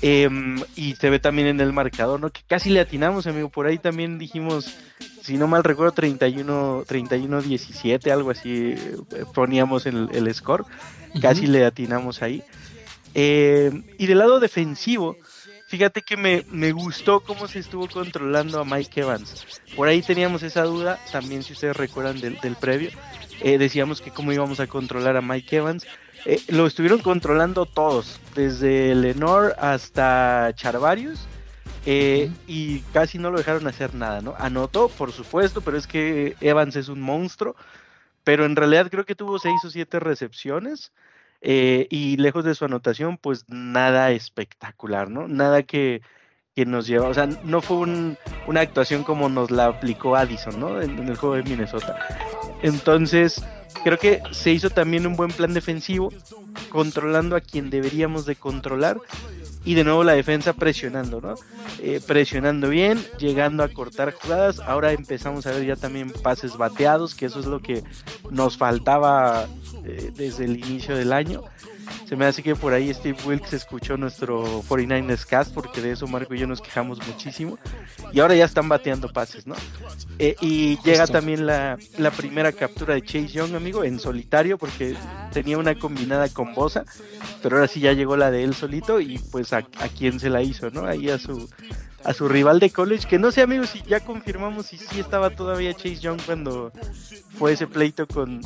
Em, 0.00 0.60
y 0.74 0.94
se 0.96 1.10
ve 1.10 1.18
también 1.18 1.48
en 1.48 1.60
el 1.60 1.72
marcador, 1.72 2.18
¿no? 2.18 2.30
Que 2.30 2.40
casi 2.46 2.70
le 2.70 2.80
atinamos, 2.80 3.26
amigo. 3.26 3.48
Por 3.50 3.66
ahí 3.66 3.78
también 3.78 4.18
dijimos, 4.18 4.74
si 5.22 5.36
no 5.36 5.46
mal 5.46 5.62
recuerdo, 5.62 5.92
31, 5.92 6.84
31 6.86 7.42
17, 7.42 8.10
algo 8.10 8.30
así 8.30 8.74
eh, 8.76 8.96
poníamos 9.34 9.86
el, 9.86 10.08
el 10.12 10.32
score. 10.34 10.64
Casi 11.20 11.46
le 11.46 11.64
atinamos 11.64 12.22
ahí. 12.22 12.42
Eh, 13.14 13.70
y 13.98 14.06
del 14.06 14.18
lado 14.18 14.40
defensivo, 14.40 15.16
fíjate 15.68 16.02
que 16.02 16.16
me, 16.16 16.44
me, 16.50 16.72
gustó 16.72 17.20
cómo 17.20 17.46
se 17.46 17.58
estuvo 17.58 17.88
controlando 17.88 18.60
a 18.60 18.64
Mike 18.64 19.00
Evans. 19.00 19.46
Por 19.76 19.88
ahí 19.88 20.02
teníamos 20.02 20.42
esa 20.42 20.62
duda, 20.64 20.98
también 21.10 21.42
si 21.42 21.52
ustedes 21.52 21.76
recuerdan 21.76 22.20
del, 22.20 22.56
previo, 22.56 22.90
eh, 23.40 23.58
decíamos 23.58 24.00
que 24.00 24.10
cómo 24.10 24.32
íbamos 24.32 24.60
a 24.60 24.66
controlar 24.66 25.16
a 25.16 25.22
Mike 25.22 25.56
Evans. 25.56 25.86
Eh, 26.24 26.40
lo 26.48 26.66
estuvieron 26.66 27.00
controlando 27.00 27.66
todos, 27.66 28.20
desde 28.34 28.94
Lenore 28.94 29.54
hasta 29.58 30.52
Charvarius. 30.54 31.26
y 31.84 32.80
casi 32.92 33.18
no 33.18 33.30
lo 33.30 33.38
dejaron 33.38 33.66
hacer 33.66 33.94
nada, 33.94 34.20
¿no? 34.20 34.34
Anotó, 34.38 34.88
por 34.88 35.12
supuesto, 35.12 35.60
pero 35.60 35.76
es 35.76 35.86
que 35.86 36.36
Evans 36.40 36.76
es 36.76 36.88
un 36.88 37.00
monstruo. 37.00 37.56
Pero 38.24 38.44
en 38.44 38.56
realidad 38.56 38.88
creo 38.90 39.04
que 39.04 39.16
tuvo 39.16 39.38
seis 39.38 39.64
o 39.64 39.70
siete 39.70 39.98
recepciones. 40.00 40.92
Eh, 41.44 41.88
y 41.90 42.16
lejos 42.18 42.44
de 42.44 42.54
su 42.54 42.64
anotación, 42.64 43.18
pues 43.18 43.44
nada 43.48 44.12
espectacular, 44.12 45.10
¿no? 45.10 45.26
Nada 45.26 45.64
que, 45.64 46.00
nos 46.54 46.86
lleva, 46.86 47.08
o 47.08 47.14
sea, 47.14 47.26
no 47.26 47.60
fue 47.62 47.78
una 48.46 48.60
actuación 48.60 49.02
como 49.02 49.28
nos 49.28 49.50
la 49.50 49.66
aplicó 49.66 50.14
Addison, 50.14 50.60
¿no? 50.60 50.80
En, 50.80 51.08
el 51.08 51.16
juego 51.16 51.34
de 51.34 51.42
Minnesota. 51.42 51.98
Entonces, 52.62 53.44
creo 53.84 53.98
que 53.98 54.22
se 54.30 54.52
hizo 54.52 54.70
también 54.70 55.06
un 55.06 55.16
buen 55.16 55.30
plan 55.30 55.54
defensivo, 55.54 56.12
controlando 56.68 57.36
a 57.36 57.40
quien 57.40 57.70
deberíamos 57.70 58.26
de 58.26 58.36
controlar. 58.36 58.98
Y 59.64 59.74
de 59.74 59.84
nuevo 59.84 60.02
la 60.02 60.14
defensa 60.14 60.54
presionando, 60.54 61.20
¿no? 61.20 61.34
Eh, 61.78 62.00
presionando 62.04 62.68
bien, 62.68 63.04
llegando 63.18 63.62
a 63.62 63.68
cortar 63.68 64.12
jugadas. 64.12 64.58
Ahora 64.58 64.92
empezamos 64.92 65.46
a 65.46 65.52
ver 65.52 65.64
ya 65.64 65.76
también 65.76 66.10
pases 66.10 66.56
bateados, 66.56 67.14
que 67.14 67.26
eso 67.26 67.38
es 67.38 67.46
lo 67.46 67.60
que 67.60 67.84
nos 68.30 68.56
faltaba 68.56 69.46
eh, 69.84 70.10
desde 70.16 70.46
el 70.46 70.56
inicio 70.56 70.96
del 70.96 71.12
año. 71.12 71.44
Se 72.08 72.16
me 72.16 72.26
hace 72.26 72.42
que 72.42 72.54
por 72.54 72.72
ahí 72.72 72.92
Steve 72.92 73.18
Wilkes 73.24 73.52
escuchó 73.52 73.96
nuestro 73.96 74.62
49ers 74.62 75.26
cast, 75.26 75.54
porque 75.54 75.80
de 75.80 75.92
eso 75.92 76.06
Marco 76.06 76.34
y 76.34 76.38
yo 76.38 76.46
nos 76.46 76.60
quejamos 76.60 76.98
muchísimo. 77.06 77.58
Y 78.12 78.20
ahora 78.20 78.34
ya 78.34 78.44
están 78.44 78.68
bateando 78.68 79.12
pases, 79.12 79.46
¿no? 79.46 79.54
Eh, 80.18 80.36
y 80.40 80.78
llega 80.82 81.06
también 81.06 81.46
la, 81.46 81.78
primera 82.16 82.52
captura 82.52 82.94
de 82.94 83.02
Chase 83.02 83.28
Young, 83.28 83.54
amigo, 83.54 83.84
en 83.84 83.98
solitario, 83.98 84.58
porque 84.58 84.96
tenía 85.32 85.58
una 85.58 85.78
combinada 85.78 86.28
con 86.28 86.54
Bosa, 86.54 86.84
pero 87.42 87.56
ahora 87.56 87.68
sí 87.68 87.80
ya 87.80 87.92
llegó 87.92 88.16
la 88.16 88.30
de 88.30 88.44
él 88.44 88.54
solito 88.54 89.00
y 89.00 89.18
pues 89.18 89.52
a, 89.52 89.58
a 89.58 89.88
quién 89.96 90.20
se 90.20 90.30
la 90.30 90.42
hizo, 90.42 90.70
¿no? 90.70 90.86
Ahí 90.86 91.08
a 91.08 91.18
su, 91.18 91.48
a 92.04 92.12
su 92.12 92.28
rival 92.28 92.60
de 92.60 92.70
college, 92.70 93.06
que 93.06 93.18
no 93.18 93.30
sé 93.30 93.42
amigos 93.42 93.70
si 93.70 93.82
ya 93.82 94.00
confirmamos 94.00 94.66
si 94.66 94.78
sí 94.78 95.00
estaba 95.00 95.30
todavía 95.30 95.74
Chase 95.74 96.00
Young 96.00 96.20
cuando 96.24 96.72
fue 97.38 97.52
ese 97.52 97.66
pleito 97.66 98.06
con, 98.06 98.40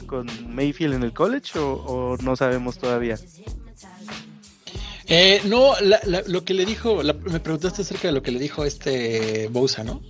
Mayfield 0.49 0.95
en 0.95 1.03
el 1.03 1.13
college 1.13 1.59
o, 1.59 2.17
no 2.21 2.37
sabemos 2.37 2.79
todavía. 2.79 3.19
Eh, 5.09 5.41
no, 5.45 5.73
lo 6.27 6.45
que 6.45 6.55
le 6.55 6.67
dijo, 6.67 7.03
me 7.03 7.41
preguntaste 7.41 7.83
acerca 7.83 8.09
de 8.09 8.15
lo 8.15 8.23
que 8.23 8.33
le 8.33 8.41
dijo 8.41 8.65
este 8.65 9.49
Bosa, 9.49 9.85
¿no? 9.85 10.03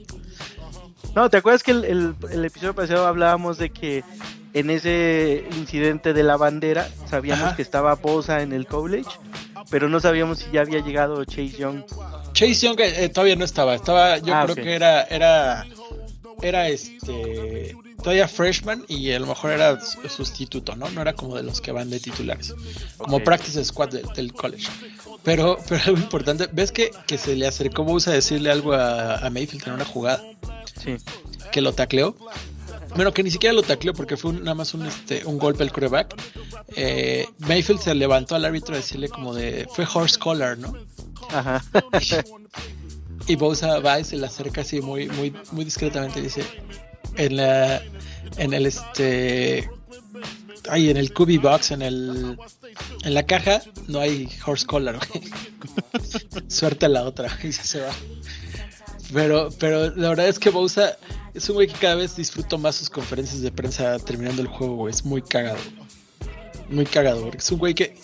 No, 1.15 1.31
¿te 1.31 1.39
acuerdas 1.39 1.63
que 1.63 1.71
el, 1.71 2.15
el, 2.31 2.45
episodio 2.45 2.75
pasado 2.75 3.07
hablábamos 3.07 3.57
de 3.57 3.71
que 3.71 4.05
en 4.53 4.71
ese 4.71 5.45
incidente 5.57 6.13
de 6.13 6.23
la 6.23 6.37
bandera 6.37 6.89
sabíamos 7.09 7.55
que 7.55 7.63
estaba 7.63 7.95
Bosa 7.95 8.43
en 8.43 8.53
el 8.53 8.67
college, 8.67 9.11
pero 9.71 9.89
no 9.89 10.01
sabíamos 10.01 10.39
si 10.39 10.51
ya 10.51 10.63
había 10.63 10.81
llegado 10.81 11.25
Chase 11.25 11.57
Young 11.59 11.85
Chase 12.37 12.67
Young 12.67 12.79
eh, 12.81 13.09
todavía 13.09 13.35
no 13.35 13.47
estaba, 13.47 13.75
estaba, 13.75 14.19
yo 14.19 14.35
ah, 14.35 14.43
creo 14.45 14.57
que 14.57 14.75
era, 14.75 15.05
era, 15.05 15.67
era 16.43 16.69
este, 16.69 17.75
todavía 17.97 18.29
freshman 18.29 18.85
y 18.89 19.11
a 19.13 19.19
lo 19.19 19.27
mejor 19.27 19.53
era 19.53 19.81
sustituto, 19.81 20.77
¿no? 20.77 20.91
No 20.91 21.01
era 21.01 21.15
como 21.15 21.35
de 21.35 21.43
los 21.43 21.63
que 21.63 21.73
van 21.73 21.89
de 21.89 21.99
titulares, 21.99 22.55
como 22.99 23.21
practice 23.21 23.65
squad 23.65 23.89
del 23.89 24.35
college. 24.35 24.69
Pero, 25.23 25.57
pero 25.69 25.83
algo 25.87 25.97
importante, 25.97 26.47
¿ves 26.53 26.73
que, 26.73 26.91
que 27.07 27.17
se 27.17 27.37
le 27.37 27.47
acercó 27.47 27.85
Bowser 27.85 28.13
a 28.13 28.17
decirle 28.17 28.51
algo 28.51 28.75
a, 28.75 29.31
Mayfield 29.31 29.67
en 29.69 29.73
una 29.73 29.87
jugada? 29.87 30.23
Sí. 30.85 30.97
Que 31.51 31.63
lo 31.63 31.73
tacleó. 31.73 32.17
Bueno, 32.97 33.15
que 33.15 33.23
ni 33.23 33.31
siquiera 33.31 33.55
lo 33.55 33.63
tacleó 33.63 33.95
porque 33.95 34.19
fue 34.19 34.35
nada 34.35 34.55
más 34.55 34.75
un, 34.75 34.85
este, 34.85 35.25
un 35.25 35.39
golpe 35.39 35.63
al 35.63 35.73
coreback. 35.73 36.15
Eh, 36.77 37.27
Mayfield 37.39 37.81
se 37.81 37.95
levantó 37.95 38.35
al 38.35 38.45
árbitro 38.45 38.75
a 38.75 38.77
decirle 38.77 39.09
como 39.09 39.35
de, 39.35 39.67
fue 39.75 39.87
horse 39.91 40.19
collar, 40.19 40.59
¿no? 40.59 40.75
Ajá. 41.31 41.65
y 43.27 43.37
Bosa 43.37 43.79
va 43.81 44.01
y 44.01 44.05
se 44.05 44.17
le 44.17 44.27
acerca 44.27 44.61
así 44.61 44.81
muy, 44.81 45.09
muy, 45.09 45.35
muy 45.53 45.65
discretamente 45.65 46.21
dice, 46.21 46.45
en 47.17 47.37
la, 47.37 47.83
en 48.37 48.55
el 48.55 48.67
este, 48.67 49.69
ay, 50.69 50.91
en 50.91 50.97
el 50.97 51.13
Cubi 51.13 51.39
Box, 51.39 51.73
en 51.73 51.83
el, 51.83 52.39
en 53.05 53.15
la 53.15 53.25
caja 53.25 53.63
no 53.89 54.01
hay 54.01 54.29
horse 54.45 54.67
collar, 54.67 54.99
Suerte 56.49 56.87
a 56.87 56.89
la 56.89 57.05
otra 57.05 57.37
y 57.43 57.53
se 57.53 57.81
va. 57.81 57.93
Pero, 59.13 59.51
pero 59.59 59.95
la 59.95 60.09
verdad 60.09 60.29
es 60.29 60.39
que 60.39 60.51
Bosa 60.51 60.97
es 61.35 61.49
un 61.49 61.57
güey 61.57 61.69
que 61.69 61.75
cada 61.75 61.95
vez 61.95 62.17
disfruto 62.17 62.59
más 62.59 62.77
sus 62.77 62.91
conferencias 62.91 63.41
de 63.41 63.53
prensa 63.53 63.99
terminando 63.99 64.43
el 64.43 64.49
juego, 64.49 64.89
Es 64.89 65.05
muy 65.05 65.23
cagado. 65.23 65.59
Muy 66.69 66.87
cagado, 66.87 67.31
es 67.33 67.53
un 67.53 67.59
güey 67.59 67.75
que 67.75 67.95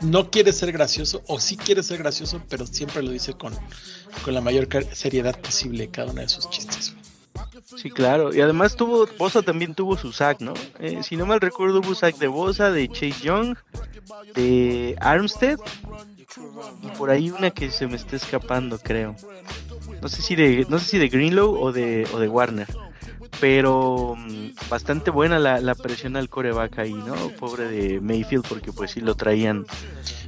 no 0.00 0.30
quiere 0.30 0.52
ser 0.52 0.72
gracioso 0.72 1.22
o 1.26 1.40
sí 1.40 1.56
quiere 1.56 1.82
ser 1.82 1.98
gracioso, 1.98 2.40
pero 2.48 2.66
siempre 2.66 3.02
lo 3.02 3.10
dice 3.10 3.34
con, 3.34 3.54
con 4.24 4.34
la 4.34 4.40
mayor 4.40 4.68
seriedad 4.92 5.38
posible 5.40 5.88
cada 5.88 6.12
uno 6.12 6.20
de 6.20 6.28
sus 6.28 6.48
chistes. 6.50 6.94
Sí, 7.76 7.90
claro. 7.90 8.34
Y 8.34 8.40
además 8.40 8.76
tuvo, 8.76 9.06
Bosa 9.18 9.42
también 9.42 9.74
tuvo 9.74 9.96
su 9.96 10.12
sack, 10.12 10.40
¿no? 10.40 10.54
Eh, 10.80 11.02
si 11.02 11.16
no 11.16 11.26
mal 11.26 11.40
recuerdo, 11.40 11.80
hubo 11.80 11.94
sack 11.94 12.16
de 12.18 12.26
Bosa, 12.26 12.70
de 12.70 12.88
Chase 12.88 13.14
Young, 13.22 13.56
de 14.34 14.96
Armstead 15.00 15.58
y 16.82 16.86
por 16.96 17.10
ahí 17.10 17.30
una 17.30 17.50
que 17.50 17.70
se 17.70 17.86
me 17.86 17.96
está 17.96 18.16
escapando, 18.16 18.78
creo. 18.78 19.14
No 20.00 20.08
sé 20.08 20.22
si 20.22 20.34
de, 20.36 20.66
no 20.68 20.78
sé 20.78 20.86
si 20.86 20.98
de 20.98 21.08
Greenlow 21.08 21.60
o 21.60 21.72
de, 21.72 22.06
o 22.12 22.18
de 22.18 22.28
Warner 22.28 22.68
pero 23.40 24.14
mm, 24.16 24.68
bastante 24.68 25.10
buena 25.10 25.38
la, 25.38 25.74
presión 25.74 26.16
al 26.16 26.28
coreback 26.28 26.78
ahí, 26.78 26.92
¿no? 26.92 27.14
Pobre 27.38 27.68
de 27.70 28.00
Mayfield, 28.00 28.46
porque 28.48 28.72
pues 28.72 28.92
sí 28.92 29.00
lo 29.00 29.14
traían. 29.14 29.66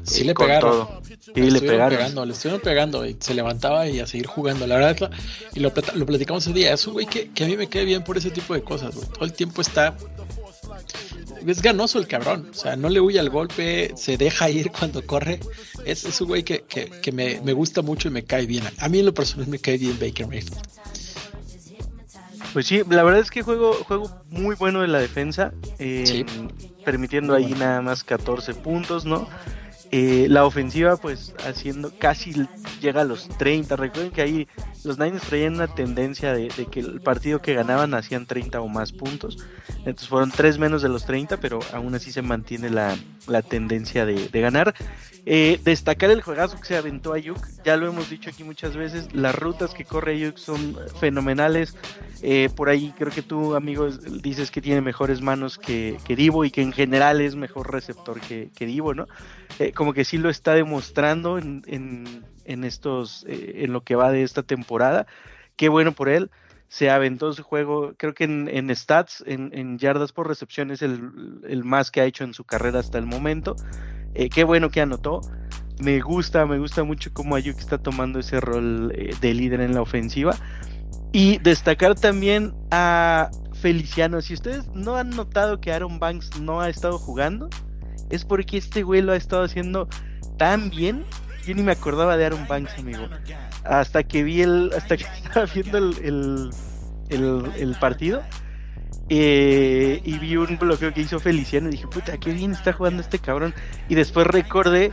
Sí, 0.03 0.25
le, 0.25 0.35
pegaron. 0.35 0.89
Sí 1.35 1.51
le, 1.51 1.61
pegaron. 1.61 1.99
Pegando, 1.99 2.25
le 2.25 2.33
estuvieron 2.33 2.61
pegando 2.61 3.07
y 3.07 3.17
se 3.21 3.35
levantaba 3.35 3.89
y 3.89 4.01
a 4.01 4.07
seguir 4.07 4.27
jugando. 4.27 4.67
La 4.67 4.77
verdad, 4.77 5.11
y 5.55 5.61
lo, 5.61 5.73
lo 5.95 6.07
platicamos 6.07 6.45
ese 6.47 6.55
día. 6.55 6.73
Es 6.73 6.87
un 6.87 6.95
güey 6.95 7.07
que, 7.07 7.31
a 7.43 7.47
mí 7.47 7.57
me 7.57 7.69
cae 7.69 7.85
bien 7.85 8.03
por 8.03 8.17
ese 8.17 8.31
tipo 8.31 8.55
de 8.55 8.63
cosas, 8.63 8.95
Todo 8.95 9.25
el 9.25 9.33
tiempo 9.33 9.61
está. 9.61 9.97
Es 11.47 11.63
ganoso 11.63 11.99
el 11.99 12.07
cabrón. 12.07 12.49
O 12.51 12.55
sea, 12.55 12.77
no 12.77 12.89
le 12.89 13.01
huye 13.01 13.19
al 13.19 13.31
golpe, 13.31 13.93
se 13.97 14.17
deja 14.17 14.51
ir 14.51 14.71
cuando 14.79 15.05
corre. 15.05 15.41
Es, 15.85 16.05
es 16.05 16.21
un 16.21 16.29
güey 16.29 16.45
que, 16.45 16.65
me, 17.13 17.41
me, 17.41 17.53
gusta 17.53 17.83
mucho 17.83 18.09
y 18.09 18.11
me 18.11 18.25
cae 18.25 18.47
bien. 18.47 18.65
A 18.79 18.89
mí 18.89 19.01
en 19.01 19.07
lo 19.07 19.15
personal 19.15 19.49
me 19.49 19.59
cae 19.59 19.79
bien 19.79 19.99
Baker 19.99 20.27
Mayfield. 20.27 20.59
Pues 22.53 22.67
sí, 22.67 22.83
la 22.89 23.03
verdad 23.03 23.21
es 23.21 23.31
que 23.31 23.43
juego, 23.43 23.73
juego 23.73 24.11
muy 24.29 24.57
bueno 24.57 24.81
de 24.81 24.89
la 24.89 24.99
defensa, 24.99 25.53
eh, 25.79 26.25
permitiendo 26.85 27.35
ahí 27.35 27.55
nada 27.59 27.81
más 27.81 28.03
14 28.03 28.55
puntos, 28.55 29.05
¿no? 29.05 29.29
Eh, 29.93 30.27
la 30.29 30.45
ofensiva, 30.45 30.97
pues 30.97 31.35
haciendo 31.45 31.93
casi 31.99 32.47
llega 32.81 33.01
a 33.01 33.05
los 33.05 33.29
30. 33.29 33.75
Recuerden 33.75 34.13
que 34.13 34.23
ahí 34.23 34.49
los 34.85 34.99
Niners 34.99 35.23
traían 35.25 35.55
una 35.55 35.67
tendencia 35.67 36.33
de, 36.33 36.49
que 36.49 36.79
el 36.79 37.01
partido 37.01 37.43
que 37.43 37.55
ganaban 37.55 37.95
hacían 37.95 38.27
30 38.27 38.61
o 38.61 38.69
más 38.69 38.93
puntos. 38.93 39.39
Entonces 39.79 40.09
fueron 40.09 40.31
tres 40.31 40.59
menos 40.59 40.83
de 40.83 40.89
los 40.89 41.07
30, 41.07 41.39
pero 41.39 41.59
aún 41.73 41.93
así 41.97 42.13
se 42.13 42.23
mantiene 42.23 42.71
la, 42.71 42.97
tendencia 43.43 44.05
de, 44.05 44.29
ganar. 44.33 44.75
Eh, 45.27 45.61
destacar 45.65 46.11
el 46.11 46.23
juegazo 46.23 46.59
que 46.59 46.67
se 46.67 46.77
aventó 46.77 47.13
Ayuk, 47.13 47.39
ya 47.65 47.77
lo 47.77 47.87
hemos 47.87 48.09
dicho 48.09 48.31
aquí 48.31 48.43
muchas 48.43 48.75
veces, 48.75 49.15
las 49.15 49.35
rutas 49.35 49.75
que 49.75 49.85
corre 49.85 50.15
Ayuk 50.15 50.39
son 50.39 50.77
fenomenales. 50.99 51.77
Eh, 52.23 52.49
por 52.55 52.69
ahí 52.69 52.93
creo 52.99 53.11
que 53.11 53.23
tú, 53.23 53.55
amigo, 53.55 53.89
dices 53.89 54.51
que 54.51 54.61
tiene 54.61 54.81
mejores 54.81 55.21
manos 55.21 55.59
que, 55.59 55.99
que 56.05 56.17
Divo 56.17 56.45
y 56.45 56.51
que 56.51 56.63
en 56.63 56.73
general 56.73 57.21
es 57.21 57.35
mejor 57.35 57.73
receptor 57.73 58.21
que, 58.21 58.51
que 58.55 58.67
Divo, 58.67 58.95
¿no? 58.95 59.07
Eh, 59.59 59.73
como 59.73 59.93
que 59.93 60.05
sí 60.05 60.19
lo 60.19 60.31
está 60.31 60.55
demostrando 60.55 61.39
en, 61.39 61.63
en, 61.67 62.65
estos, 62.65 63.25
eh, 63.29 63.65
en 63.65 63.73
lo 63.73 63.83
que 63.83 63.95
va 63.95 64.11
de 64.11 64.23
esta 64.23 64.43
temporada. 64.43 65.07
Qué 65.57 65.69
bueno 65.69 65.93
por 65.93 66.09
él. 66.09 66.31
Se 66.71 66.89
aventó 66.89 67.33
su 67.33 67.43
juego, 67.43 67.95
creo 67.99 68.15
que 68.15 68.25
en, 68.25 68.75
stats, 68.75 69.23
en, 69.27 69.77
yardas 69.77 70.13
por 70.13 70.29
recepción 70.29 70.71
es 70.71 70.81
el, 70.83 71.03
más 71.65 71.91
que 71.91 72.01
ha 72.01 72.05
hecho 72.05 72.25
en 72.25 72.33
su 72.33 72.45
carrera 72.45 72.79
hasta 72.79 72.97
el 72.97 73.07
momento. 73.07 73.57
Eh, 74.15 74.31
qué 74.31 74.45
bueno 74.45 74.71
que 74.71 74.81
anotó. 74.81 75.21
Me 75.83 76.01
gusta, 76.01 76.47
me 76.47 76.59
gusta 76.59 76.85
mucho 76.85 77.11
cómo 77.13 77.35
Ayuk 77.35 77.59
está 77.59 77.79
tomando 77.79 78.21
ese 78.21 78.41
rol 78.41 78.89
de 78.89 79.35
líder 79.35 79.61
en 79.61 79.75
la 79.75 79.83
ofensiva. 79.83 80.37
Y 81.13 81.39
destacar 81.39 81.97
también 81.97 82.55
a 82.71 83.31
Feliciano. 83.61 84.21
Si 84.21 84.35
ustedes 84.35 84.69
no 84.69 84.97
han 84.97 85.11
notado 85.11 85.61
que 85.61 85.73
Aaron 85.73 85.99
Banks 85.99 86.41
no 86.41 86.61
ha 86.61 86.69
estado 86.69 86.99
jugando, 86.99 87.51
es 88.11 88.25
porque 88.25 88.59
este 88.59 88.83
güey 88.83 89.03
lo 89.03 89.13
ha 89.13 89.17
estado 89.17 89.43
haciendo 89.43 89.89
tan 90.39 90.71
bien. 90.71 91.05
Yo 91.47 91.55
ni 91.55 91.63
me 91.63 91.73
acordaba 91.73 92.17
de 92.17 92.27
Aaron 92.27 92.47
Banks, 92.47 92.79
amigo. 92.79 93.09
Hasta 93.71 94.03
que 94.03 94.25
vi 94.25 94.43
el. 94.43 94.73
Hasta 94.77 94.97
que 94.97 95.05
estaba 95.25 95.47
viendo 95.47 95.79
el, 95.79 96.51
el, 97.09 97.77
partido. 97.81 98.23
Eh, 99.09 100.03
y 100.05 100.19
vi 100.19 100.37
un 100.37 100.59
bloqueo 100.59 100.93
que 100.93 101.01
hizo 101.01 101.19
Feliciano 101.19 101.69
y 101.69 101.73
dije, 101.73 101.87
puta, 101.87 102.19
qué 102.19 102.33
bien 102.33 102.53
está 102.53 102.73
jugando 102.73 103.01
este 103.01 103.21
cabrón. 103.21 103.55
Y 103.89 103.95
después 103.95 104.27
recordé 104.27 104.91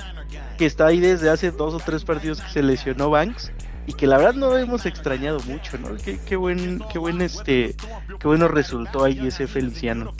que 0.58 0.68
está 0.68 0.88
ahí 0.88 1.00
desde 1.00 1.30
hace 1.30 1.52
dos 1.52 1.74
o 1.74 1.80
tres 1.80 2.04
partidos 2.04 2.42
que 2.42 2.50
se 2.50 2.64
lesionó 2.64 3.10
Banks 3.10 3.52
y 3.88 3.94
que 3.94 4.06
la 4.06 4.18
verdad 4.18 4.34
no 4.34 4.56
hemos 4.58 4.86
extrañado 4.86 5.40
mucho, 5.42 5.78
¿no? 5.80 5.96
Qué, 5.98 6.20
qué 6.24 6.36
buen, 6.36 6.82
qué 6.92 7.00
buen 7.00 7.22
este, 7.22 7.76
qué 8.20 8.28
bueno 8.28 8.48
resultó 8.48 9.04
ahí 9.04 9.20
ese 9.26 9.48
Feliciano. 9.48 10.14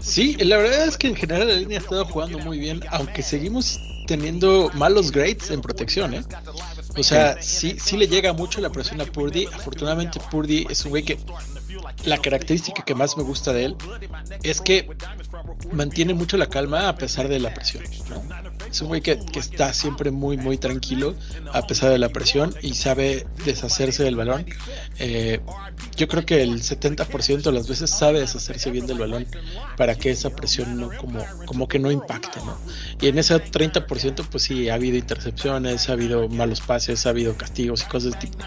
Sí, 0.00 0.36
la 0.36 0.58
verdad 0.58 0.86
es 0.86 0.96
que 0.96 1.08
en 1.08 1.16
general 1.16 1.48
la 1.48 1.54
línea 1.54 1.78
ha 1.78 1.82
estado 1.82 2.04
jugando 2.04 2.38
muy 2.38 2.58
bien, 2.58 2.80
aunque 2.90 3.22
seguimos 3.22 3.80
teniendo 4.08 4.70
malos 4.74 5.12
grades 5.12 5.50
en 5.50 5.60
protección, 5.60 6.14
¿eh? 6.14 6.24
O 6.96 7.02
sea, 7.02 7.42
sí, 7.42 7.76
sí 7.78 7.98
le 7.98 8.08
llega 8.08 8.32
mucho 8.32 8.60
la 8.62 8.70
presión 8.70 9.02
a 9.02 9.04
Purdy. 9.04 9.46
Afortunadamente 9.52 10.18
Purdy 10.30 10.66
es 10.70 10.82
un 10.86 10.90
güey 10.90 11.04
que 11.04 11.18
la 12.04 12.16
característica 12.16 12.82
que 12.82 12.94
más 12.94 13.18
me 13.18 13.22
gusta 13.22 13.52
de 13.52 13.66
él 13.66 13.76
es 14.42 14.62
que 14.62 14.88
mantiene 15.72 16.14
mucho 16.14 16.38
la 16.38 16.46
calma 16.46 16.88
a 16.88 16.96
pesar 16.96 17.28
de 17.28 17.38
la 17.38 17.52
presión. 17.52 17.84
Es 18.70 18.80
un 18.80 18.88
güey 18.88 19.00
que, 19.00 19.18
está 19.34 19.72
siempre 19.72 20.10
muy, 20.10 20.36
muy 20.36 20.58
tranquilo 20.58 21.14
a 21.52 21.66
pesar 21.66 21.90
de 21.90 21.98
la 21.98 22.08
presión 22.10 22.54
y 22.62 22.74
sabe 22.74 23.26
deshacerse 23.44 24.04
del 24.04 24.16
balón. 24.16 24.46
Eh, 24.98 25.40
yo 25.96 26.08
creo 26.08 26.24
que 26.24 26.42
el 26.42 26.60
70% 26.62 27.42
de 27.42 27.52
las 27.52 27.68
veces 27.68 27.90
sabe 27.90 28.20
deshacerse 28.20 28.70
bien 28.70 28.86
del 28.86 28.98
balón 28.98 29.26
para 29.76 29.94
que 29.94 30.10
esa 30.10 30.30
presión 30.30 30.78
no 30.78 30.90
como, 30.96 31.24
como 31.46 31.68
que 31.68 31.78
no 31.78 31.90
impacte. 31.90 32.40
¿no? 32.44 32.58
Y 33.00 33.08
en 33.08 33.18
ese 33.18 33.34
30% 33.36 34.26
pues 34.30 34.42
sí 34.42 34.68
ha 34.68 34.74
habido 34.74 34.96
intercepciones, 34.96 35.88
ha 35.88 35.92
habido 35.92 36.28
malos 36.28 36.60
pases, 36.60 37.06
ha 37.06 37.10
habido 37.10 37.36
castigos 37.36 37.82
y 37.82 37.84
cosas 37.86 38.12
de 38.12 38.18
tipo. 38.18 38.38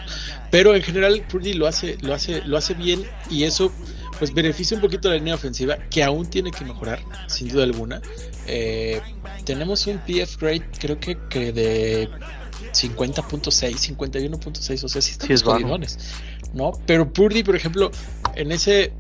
Pero 0.50 0.76
en 0.76 0.84
general 0.84 1.26
Purdy 1.30 1.54
lo 1.54 1.68
hace, 1.68 1.98
lo 2.02 2.14
hace, 2.14 2.42
lo 2.46 2.58
hace 2.58 2.74
bien 2.74 3.04
y 3.30 3.44
eso 3.44 3.72
pues 4.22 4.34
beneficia 4.36 4.76
un 4.76 4.82
poquito 4.82 5.10
la 5.10 5.16
línea 5.16 5.34
ofensiva 5.34 5.78
que 5.90 6.04
aún 6.04 6.30
tiene 6.30 6.52
que 6.52 6.64
mejorar, 6.64 7.00
sin 7.28 7.48
duda 7.48 7.64
alguna. 7.64 8.02
Eh, 8.48 9.02
tenemos 9.46 9.86
un 9.88 10.00
PF 10.00 10.38
grade, 10.40 10.66
creo 10.80 11.00
que, 11.00 11.18
que 11.30 11.52
de 11.52 12.10
50.6, 12.74 13.98
51.6, 13.98 14.84
o 14.84 14.88
sea, 14.88 15.02
sí 15.02 15.12
estamos 15.12 15.40
sí 15.40 15.98
¿no? 16.54 16.72
Pero 16.86 17.12
Purdy, 17.12 17.44
por 17.44 17.56
ejemplo, 17.56 17.92
en 18.36 18.52
ese 18.52 18.94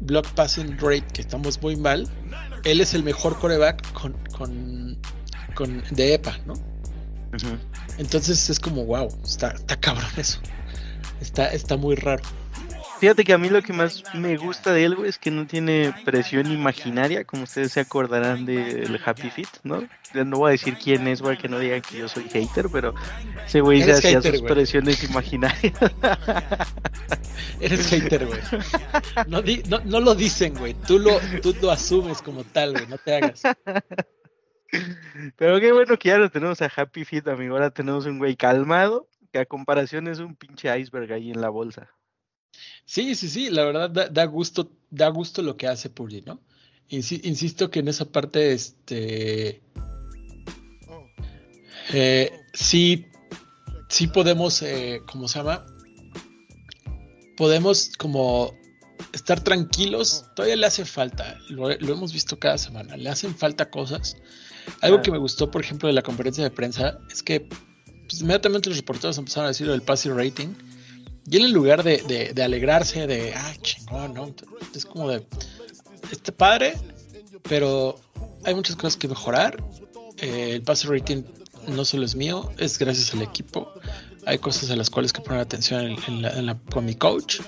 block 0.00 0.28
passing 0.32 0.78
rate 0.78 1.06
que 1.12 1.22
estamos 1.22 1.60
muy 1.62 1.76
mal, 1.76 2.08
él 2.64 2.80
es 2.80 2.94
el 2.94 3.02
mejor 3.02 3.38
coreback 3.38 3.92
con, 3.92 4.14
con, 4.36 4.98
con 5.54 5.82
de 5.90 6.14
EPA, 6.14 6.38
¿no? 6.46 6.54
Entonces 7.98 8.50
es 8.50 8.60
como, 8.60 8.84
wow, 8.84 9.08
está, 9.24 9.52
está 9.52 9.76
cabrón 9.76 10.10
eso. 10.16 10.38
Está, 11.20 11.48
está 11.52 11.76
muy 11.76 11.94
raro. 11.96 12.22
Fíjate 13.02 13.24
que 13.24 13.32
a 13.32 13.38
mí 13.38 13.48
lo 13.48 13.62
que 13.62 13.72
más 13.72 14.04
me 14.14 14.36
gusta 14.36 14.72
de 14.72 14.84
él, 14.84 14.94
güey, 14.94 15.08
es 15.08 15.18
que 15.18 15.32
no 15.32 15.44
tiene 15.44 15.92
presión 16.04 16.52
imaginaria, 16.52 17.24
como 17.24 17.42
ustedes 17.42 17.72
se 17.72 17.80
acordarán 17.80 18.46
del 18.46 19.00
Happy 19.04 19.28
Feet, 19.28 19.48
¿no? 19.64 19.88
No 20.14 20.38
voy 20.38 20.50
a 20.50 20.52
decir 20.52 20.78
quién 20.80 21.08
es, 21.08 21.20
güey, 21.20 21.36
que 21.36 21.48
no 21.48 21.58
digan 21.58 21.82
que 21.82 21.98
yo 21.98 22.08
soy 22.08 22.28
hater, 22.28 22.68
pero 22.70 22.94
ese 23.44 23.60
güey 23.60 23.82
se 23.82 23.94
hacía 23.94 24.22
sus 24.22 24.42
presiones 24.42 25.02
imaginarias. 25.02 25.74
Eres 27.60 27.88
hater, 27.88 28.24
güey. 28.24 28.40
No, 29.26 29.42
no, 29.84 29.98
lo 29.98 30.14
dicen, 30.14 30.54
güey. 30.54 30.74
Tú 30.74 31.00
lo, 31.00 31.18
tú 31.42 31.56
lo 31.60 31.72
asumes 31.72 32.22
como 32.22 32.44
tal, 32.44 32.70
güey. 32.70 32.86
No 32.86 32.98
te 32.98 33.16
hagas. 33.16 33.42
Pero 35.36 35.58
qué 35.58 35.72
bueno 35.72 35.98
que 35.98 36.10
ya 36.10 36.18
lo 36.18 36.30
tenemos 36.30 36.62
a 36.62 36.70
Happy 36.72 37.04
Feet, 37.04 37.26
amigo. 37.26 37.56
Ahora 37.56 37.70
tenemos 37.70 38.06
un 38.06 38.18
güey 38.18 38.36
calmado, 38.36 39.08
que 39.32 39.40
a 39.40 39.44
comparación 39.44 40.06
es 40.06 40.20
un 40.20 40.36
pinche 40.36 40.78
iceberg 40.78 41.12
ahí 41.12 41.32
en 41.32 41.40
la 41.40 41.48
bolsa. 41.48 41.90
Sí, 42.84 43.14
sí, 43.14 43.28
sí, 43.28 43.50
la 43.50 43.64
verdad 43.64 44.10
da, 44.10 44.24
gusto, 44.26 44.70
da 44.90 45.08
gusto 45.08 45.42
lo 45.42 45.56
que 45.56 45.66
hace 45.66 45.90
Purdy, 45.90 46.22
¿no? 46.22 46.40
Insisto 46.88 47.70
que 47.70 47.80
en 47.80 47.88
esa 47.88 48.04
parte, 48.04 48.52
este, 48.52 49.62
eh, 51.92 52.30
sí, 52.52 53.06
sí 53.88 54.08
podemos, 54.08 54.60
eh, 54.62 55.00
¿cómo 55.10 55.26
se 55.26 55.38
llama? 55.38 55.64
Podemos 57.38 57.92
como 57.96 58.52
estar 59.12 59.42
tranquilos, 59.42 60.26
todavía 60.36 60.56
le 60.56 60.66
hace 60.66 60.84
falta, 60.84 61.38
lo, 61.48 61.70
hemos 61.70 62.12
visto 62.12 62.38
cada 62.38 62.58
semana, 62.58 62.96
le 62.96 63.08
hacen 63.08 63.34
falta 63.34 63.70
cosas. 63.70 64.16
Algo 64.80 65.00
que 65.02 65.10
me 65.10 65.18
gustó, 65.18 65.50
por 65.50 65.62
ejemplo, 65.62 65.88
de 65.88 65.94
la 65.94 66.02
conferencia 66.02 66.44
de 66.44 66.50
prensa 66.50 66.98
es 67.10 67.22
que 67.22 67.40
pues, 67.40 68.20
inmediatamente 68.20 68.68
los 68.68 68.78
reporteros 68.78 69.18
empezaron 69.18 69.46
a 69.46 69.48
decir 69.48 69.66
lo 69.66 69.72
del 69.72 69.82
passing 69.82 70.14
rating 70.14 70.48
y 71.28 71.36
él 71.36 71.44
en 71.44 71.52
lugar 71.52 71.82
de, 71.82 72.32
alegrarse 72.42 73.06
de, 73.06 73.34
ah, 73.34 73.54
chingón, 73.60 74.14
¿no? 74.14 74.34
Es 74.74 74.84
como 74.84 75.08
de, 75.08 75.24
este 76.10 76.32
padre, 76.32 76.74
pero 77.42 77.98
hay 78.44 78.54
muchas 78.54 78.76
cosas 78.76 78.96
que 78.96 79.08
mejorar. 79.08 79.62
Eh, 80.18 80.52
el 80.54 80.62
pass 80.62 80.84
rating 80.84 81.22
no 81.68 81.84
solo 81.84 82.04
es 82.04 82.14
mío, 82.14 82.50
es 82.58 82.78
gracias 82.78 83.14
al 83.14 83.22
equipo. 83.22 83.72
Hay 84.26 84.38
cosas 84.38 84.70
a 84.70 84.76
las 84.76 84.90
cuales 84.90 85.12
que 85.12 85.20
poner 85.20 85.40
atención 85.40 85.96
con 86.70 86.84
mi 86.84 86.94
coach. 86.94 87.40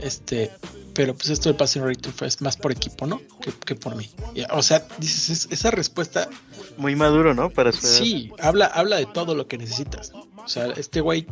Este, 0.00 0.50
pero 0.94 1.14
pues 1.14 1.28
esto 1.30 1.48
del 1.48 1.56
passing 1.56 1.82
rating 1.82 2.10
fue 2.10 2.28
más 2.40 2.56
por 2.56 2.72
equipo, 2.72 3.06
¿no? 3.06 3.20
Que, 3.64 3.74
por 3.74 3.96
mí. 3.96 4.10
o 4.50 4.62
sea, 4.62 4.86
dices, 4.98 5.48
esa 5.50 5.70
respuesta. 5.70 6.28
Muy 6.76 6.96
maduro, 6.96 7.34
¿no? 7.34 7.50
Para 7.50 7.72
Sí, 7.72 8.32
habla, 8.40 8.66
habla 8.66 8.96
de 8.96 9.06
todo 9.06 9.34
lo 9.34 9.46
que 9.46 9.58
necesitas. 9.58 10.12
O 10.12 10.48
sea, 10.48 10.66
este 10.76 11.00
güey 11.00 11.26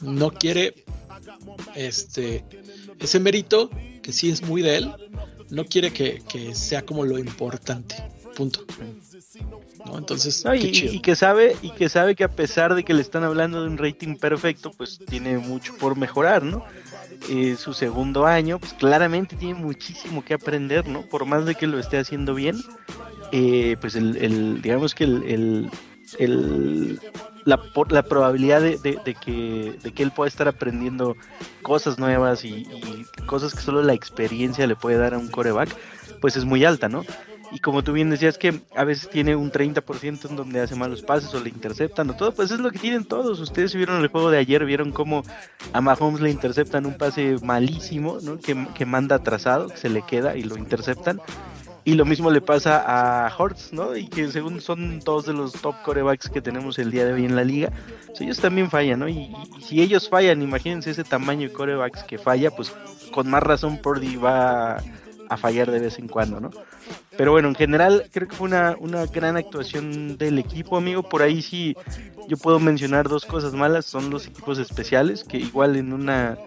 no 0.00 0.30
quiere 0.30 0.84
este, 1.74 2.44
ese 2.98 3.20
mérito, 3.20 3.70
que 4.02 4.12
sí 4.12 4.30
es 4.30 4.42
muy 4.42 4.62
de 4.62 4.76
él, 4.76 4.92
no 5.50 5.64
quiere 5.64 5.92
que, 5.92 6.20
sea 6.54 6.82
como 6.82 7.04
lo 7.04 7.18
importante. 7.18 7.96
Punto. 8.36 8.64
Entonces, 9.94 10.44
y, 10.54 11.00
que 11.00 11.14
sabe, 11.16 11.54
y 11.60 11.70
que 11.70 11.90
sabe 11.90 12.14
que 12.14 12.24
a 12.24 12.30
pesar 12.30 12.74
de 12.74 12.82
que 12.82 12.94
le 12.94 13.02
están 13.02 13.24
hablando 13.24 13.60
de 13.60 13.68
un 13.68 13.76
rating 13.76 14.16
perfecto, 14.16 14.70
pues 14.70 14.98
tiene 14.98 15.36
mucho 15.36 15.76
por 15.76 15.96
mejorar, 15.96 16.42
¿no? 16.42 16.64
Eh, 17.28 17.56
su 17.58 17.74
segundo 17.74 18.26
año, 18.26 18.58
pues 18.58 18.72
claramente 18.72 19.36
tiene 19.36 19.54
muchísimo 19.54 20.24
que 20.24 20.34
aprender, 20.34 20.88
¿no? 20.88 21.02
Por 21.02 21.26
más 21.26 21.44
de 21.44 21.54
que 21.54 21.66
lo 21.66 21.78
esté 21.78 21.98
haciendo 21.98 22.34
bien, 22.34 22.56
eh, 23.32 23.76
pues 23.80 23.94
el, 23.94 24.60
digamos 24.62 24.94
que 24.94 25.04
el, 25.04 25.70
el, 26.18 27.00
la, 27.44 27.60
la 27.90 28.02
probabilidad 28.02 28.60
de, 28.60 29.16
que, 29.20 29.78
de 29.82 29.92
que 29.92 30.02
él 30.02 30.12
pueda 30.12 30.28
estar 30.28 30.48
aprendiendo 30.48 31.16
cosas 31.62 31.98
nuevas 31.98 32.44
y, 32.44 32.66
cosas 33.26 33.54
que 33.54 33.60
solo 33.60 33.82
la 33.82 33.94
experiencia 33.94 34.66
le 34.66 34.76
puede 34.76 34.98
dar 34.98 35.14
a 35.14 35.18
un 35.18 35.28
coreback, 35.28 35.74
pues 36.20 36.36
es 36.36 36.44
muy 36.44 36.64
alta, 36.64 36.88
¿no? 36.88 37.04
Y 37.54 37.58
como 37.58 37.84
tú 37.84 37.92
bien 37.92 38.08
decías 38.08 38.38
que 38.38 38.62
a 38.74 38.84
veces 38.84 39.10
tiene 39.10 39.36
un 39.36 39.52
30% 39.52 40.30
en 40.30 40.36
donde 40.36 40.60
hace 40.60 40.74
malos 40.74 41.02
pases 41.02 41.34
o 41.34 41.40
le 41.40 41.50
interceptan 41.50 42.08
o 42.08 42.14
todo, 42.14 42.32
pues 42.32 42.50
es 42.50 42.60
lo 42.60 42.70
que 42.70 42.78
tienen 42.78 43.04
todos. 43.04 43.40
Ustedes 43.40 43.74
vieron 43.74 44.00
el 44.00 44.08
juego 44.08 44.30
de 44.30 44.38
ayer, 44.38 44.64
vieron 44.64 44.90
cómo 44.90 45.22
a 45.74 45.80
Mahomes 45.82 46.22
le 46.22 46.30
interceptan 46.30 46.86
un 46.86 46.96
pase 46.96 47.36
malísimo, 47.42 48.18
¿no? 48.22 48.38
Que, 48.38 48.66
que 48.74 48.86
manda 48.86 49.16
atrasado, 49.16 49.68
que 49.68 49.76
se 49.76 49.90
le 49.90 50.00
queda 50.00 50.34
y 50.34 50.44
lo 50.44 50.56
interceptan 50.56 51.20
Y 51.84 51.94
lo 51.94 52.04
mismo 52.04 52.30
le 52.30 52.40
pasa 52.40 52.84
a 52.86 53.36
Hortz, 53.36 53.72
¿no? 53.72 53.96
Y 53.96 54.06
que 54.06 54.28
según 54.28 54.60
son 54.60 55.00
dos 55.00 55.26
de 55.26 55.32
los 55.32 55.52
top 55.52 55.74
corebacks 55.82 56.28
que 56.28 56.40
tenemos 56.40 56.78
el 56.78 56.92
día 56.92 57.04
de 57.04 57.12
hoy 57.12 57.24
en 57.24 57.34
la 57.34 57.42
liga, 57.42 57.72
pues 58.06 58.20
ellos 58.20 58.38
también 58.38 58.70
fallan, 58.70 59.00
¿no? 59.00 59.08
Y, 59.08 59.34
si 59.60 59.82
ellos 59.82 60.08
fallan, 60.08 60.42
imagínense 60.42 60.90
ese 60.90 61.02
tamaño 61.02 61.48
de 61.48 61.52
corebacks 61.52 62.04
que 62.04 62.18
falla, 62.18 62.52
pues 62.52 62.72
con 63.12 63.28
más 63.28 63.42
razón 63.42 63.78
Purdy 63.78 64.16
va 64.16 64.76
a 65.32 65.36
fallar 65.36 65.70
de 65.70 65.80
vez 65.80 65.98
en 65.98 66.08
cuando, 66.08 66.40
¿no? 66.40 66.50
Pero 67.16 67.32
bueno, 67.32 67.48
en 67.48 67.54
general 67.54 68.08
creo 68.12 68.28
que 68.28 68.36
fue 68.36 68.48
una, 68.48 68.76
una 68.78 69.06
gran 69.06 69.36
actuación 69.36 70.16
del 70.18 70.38
equipo, 70.38 70.76
amigo. 70.76 71.02
Por 71.02 71.22
ahí 71.22 71.42
sí 71.42 71.76
yo 72.28 72.36
puedo 72.36 72.60
mencionar 72.60 73.08
dos 73.08 73.24
cosas 73.24 73.54
malas, 73.54 73.86
son 73.86 74.10
los 74.10 74.26
equipos 74.26 74.58
especiales, 74.58 75.24
que 75.24 75.38
igual 75.38 75.76
en 75.76 75.92
una 75.92 76.38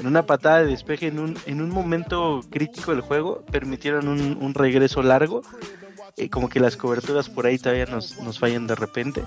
en 0.00 0.06
una 0.06 0.24
patada 0.24 0.60
de 0.60 0.66
despeje 0.66 1.08
en 1.08 1.18
un, 1.18 1.38
en 1.46 1.60
un 1.60 1.70
momento 1.70 2.40
crítico 2.50 2.92
del 2.92 3.02
juego 3.02 3.44
permitieron 3.50 4.08
un, 4.08 4.54
regreso 4.54 5.02
largo. 5.02 5.42
Eh, 6.16 6.28
como 6.28 6.48
que 6.48 6.60
las 6.60 6.76
coberturas 6.76 7.30
por 7.30 7.46
ahí 7.46 7.58
todavía 7.58 7.86
nos, 7.86 8.18
nos 8.18 8.38
fallan 8.38 8.66
de 8.66 8.74
repente. 8.74 9.22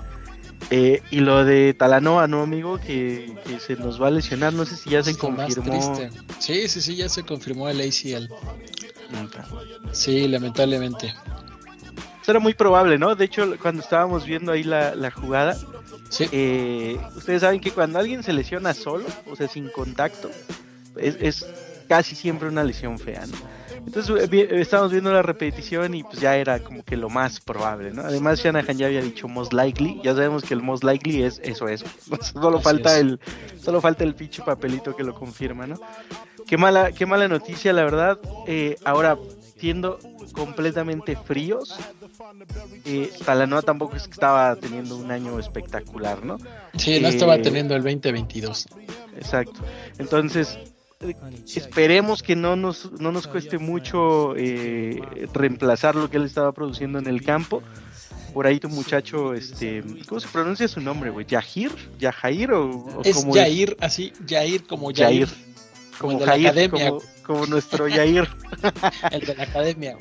Eh, 0.70 1.02
y 1.10 1.20
lo 1.20 1.44
de 1.44 1.74
Talanoa, 1.74 2.26
¿no, 2.26 2.42
amigo? 2.42 2.78
Que, 2.78 3.34
se 3.64 3.76
nos 3.76 4.00
va 4.00 4.08
a 4.08 4.10
lesionar. 4.10 4.52
No 4.52 4.64
sé 4.64 4.76
si 4.76 4.90
ya 4.90 5.02
se 5.02 5.16
confirmó. 5.16 5.96
Sí, 6.38 6.68
sí, 6.68 6.80
sí, 6.80 6.96
ya 6.96 7.08
se 7.08 7.22
confirmó 7.22 7.68
el 7.68 7.80
ACL. 7.80 8.28
Sí, 9.92 10.28
lamentablemente. 10.28 11.14
Eso 12.22 12.32
era 12.32 12.40
muy 12.40 12.54
probable, 12.54 12.98
¿no? 12.98 13.14
De 13.14 13.24
hecho, 13.24 13.56
cuando 13.60 13.82
estábamos 13.82 14.24
viendo 14.24 14.52
ahí 14.52 14.64
la, 14.64 15.10
jugada, 15.10 15.56
eh, 16.32 16.98
ustedes 17.14 17.42
saben 17.42 17.60
que 17.60 17.70
cuando 17.70 17.98
alguien 17.98 18.22
se 18.22 18.32
lesiona 18.32 18.74
solo, 18.74 19.06
o 19.30 19.36
sea, 19.36 19.46
sin 19.46 19.68
contacto, 19.68 20.30
es, 20.96 21.16
es 21.20 21.46
casi 21.88 22.16
siempre 22.16 22.48
una 22.48 22.64
lesión 22.64 22.98
fea, 22.98 23.26
¿no? 23.26 23.36
Entonces 23.86 24.30
eh, 24.32 24.48
estábamos 24.52 24.90
viendo 24.90 25.12
la 25.12 25.22
repetición 25.22 25.94
y 25.94 26.02
pues 26.02 26.20
ya 26.20 26.36
era 26.36 26.58
como 26.58 26.84
que 26.84 26.96
lo 26.96 27.08
más 27.08 27.40
probable, 27.40 27.92
¿no? 27.92 28.02
Además 28.02 28.40
Shanahan 28.40 28.76
ya 28.76 28.86
había 28.86 29.00
dicho 29.00 29.28
most 29.28 29.52
likely, 29.52 30.00
ya 30.02 30.14
sabemos 30.14 30.42
que 30.42 30.54
el 30.54 30.62
most 30.62 30.82
likely 30.82 31.22
es 31.22 31.40
eso, 31.44 31.68
eso. 31.68 31.86
solo 32.32 32.60
falta 32.60 32.98
el 32.98 33.20
solo 33.62 33.80
falta 33.80 34.04
el 34.04 34.14
pinche 34.14 34.42
papelito 34.42 34.94
que 34.96 35.04
lo 35.04 35.14
confirma, 35.14 35.66
¿no? 35.66 35.76
Qué 36.46 36.56
mala 36.56 36.92
qué 36.92 37.06
mala 37.06 37.28
noticia, 37.28 37.72
la 37.72 37.84
verdad. 37.84 38.18
Eh, 38.46 38.76
ahora 38.84 39.16
siendo 39.58 39.98
completamente 40.32 41.16
fríos, 41.16 41.78
eh, 42.84 43.10
Talanoa 43.24 43.62
tampoco 43.62 43.96
es 43.96 44.04
que 44.04 44.12
estaba 44.12 44.54
teniendo 44.56 44.96
un 44.96 45.10
año 45.10 45.38
espectacular, 45.38 46.24
¿no? 46.24 46.38
Sí, 46.76 47.00
no 47.00 47.08
estaba 47.08 47.40
teniendo 47.40 47.74
el 47.74 47.82
2022. 47.82 48.66
Exacto. 49.16 49.60
Entonces, 49.98 50.58
esperemos 51.54 52.22
que 52.22 52.36
no 52.36 52.56
nos, 52.56 52.90
no 52.92 53.12
nos 53.12 53.26
cueste 53.26 53.58
mucho 53.58 54.34
eh, 54.36 55.00
reemplazar 55.34 55.94
lo 55.94 56.08
que 56.08 56.16
él 56.16 56.24
estaba 56.24 56.52
produciendo 56.52 56.98
en 56.98 57.06
el 57.06 57.22
campo. 57.22 57.62
Por 58.32 58.46
ahí 58.46 58.60
tu 58.60 58.68
muchacho, 58.68 59.32
este, 59.32 59.82
¿cómo 60.08 60.20
se 60.20 60.28
pronuncia 60.28 60.68
su 60.68 60.80
nombre, 60.80 61.10
güey? 61.10 61.26
¿Yahir? 61.26 61.72
¿Yahair 61.98 62.52
o, 62.52 63.00
es 63.02 63.16
como 63.16 63.34
Yair, 63.34 63.76
así, 63.80 64.12
Yair 64.26 64.66
como 64.66 64.90
Yair. 64.90 65.28
Como, 65.98 66.18
el 66.18 66.26
la 66.26 66.34
academia. 66.34 66.92
Como, 67.22 67.46
nuestro 67.46 67.88
Yair. 67.88 68.28
el 69.10 69.20
de 69.20 69.34
la 69.34 69.44
academia, 69.44 69.96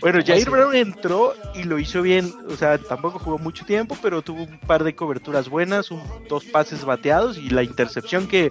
Bueno, 0.00 0.20
Jair 0.24 0.48
Brown 0.48 0.74
entró 0.74 1.34
y 1.54 1.64
lo 1.64 1.78
hizo 1.78 2.00
bien. 2.00 2.32
O 2.48 2.56
sea, 2.56 2.78
tampoco 2.78 3.18
jugó 3.18 3.38
mucho 3.38 3.66
tiempo, 3.66 3.98
pero 4.00 4.22
tuvo 4.22 4.44
un 4.44 4.58
par 4.60 4.82
de 4.82 4.94
coberturas 4.94 5.50
buenas, 5.50 5.90
un, 5.90 6.02
dos 6.28 6.46
pases 6.46 6.86
bateados 6.86 7.36
y 7.36 7.50
la 7.50 7.62
intercepción 7.62 8.26
que 8.26 8.50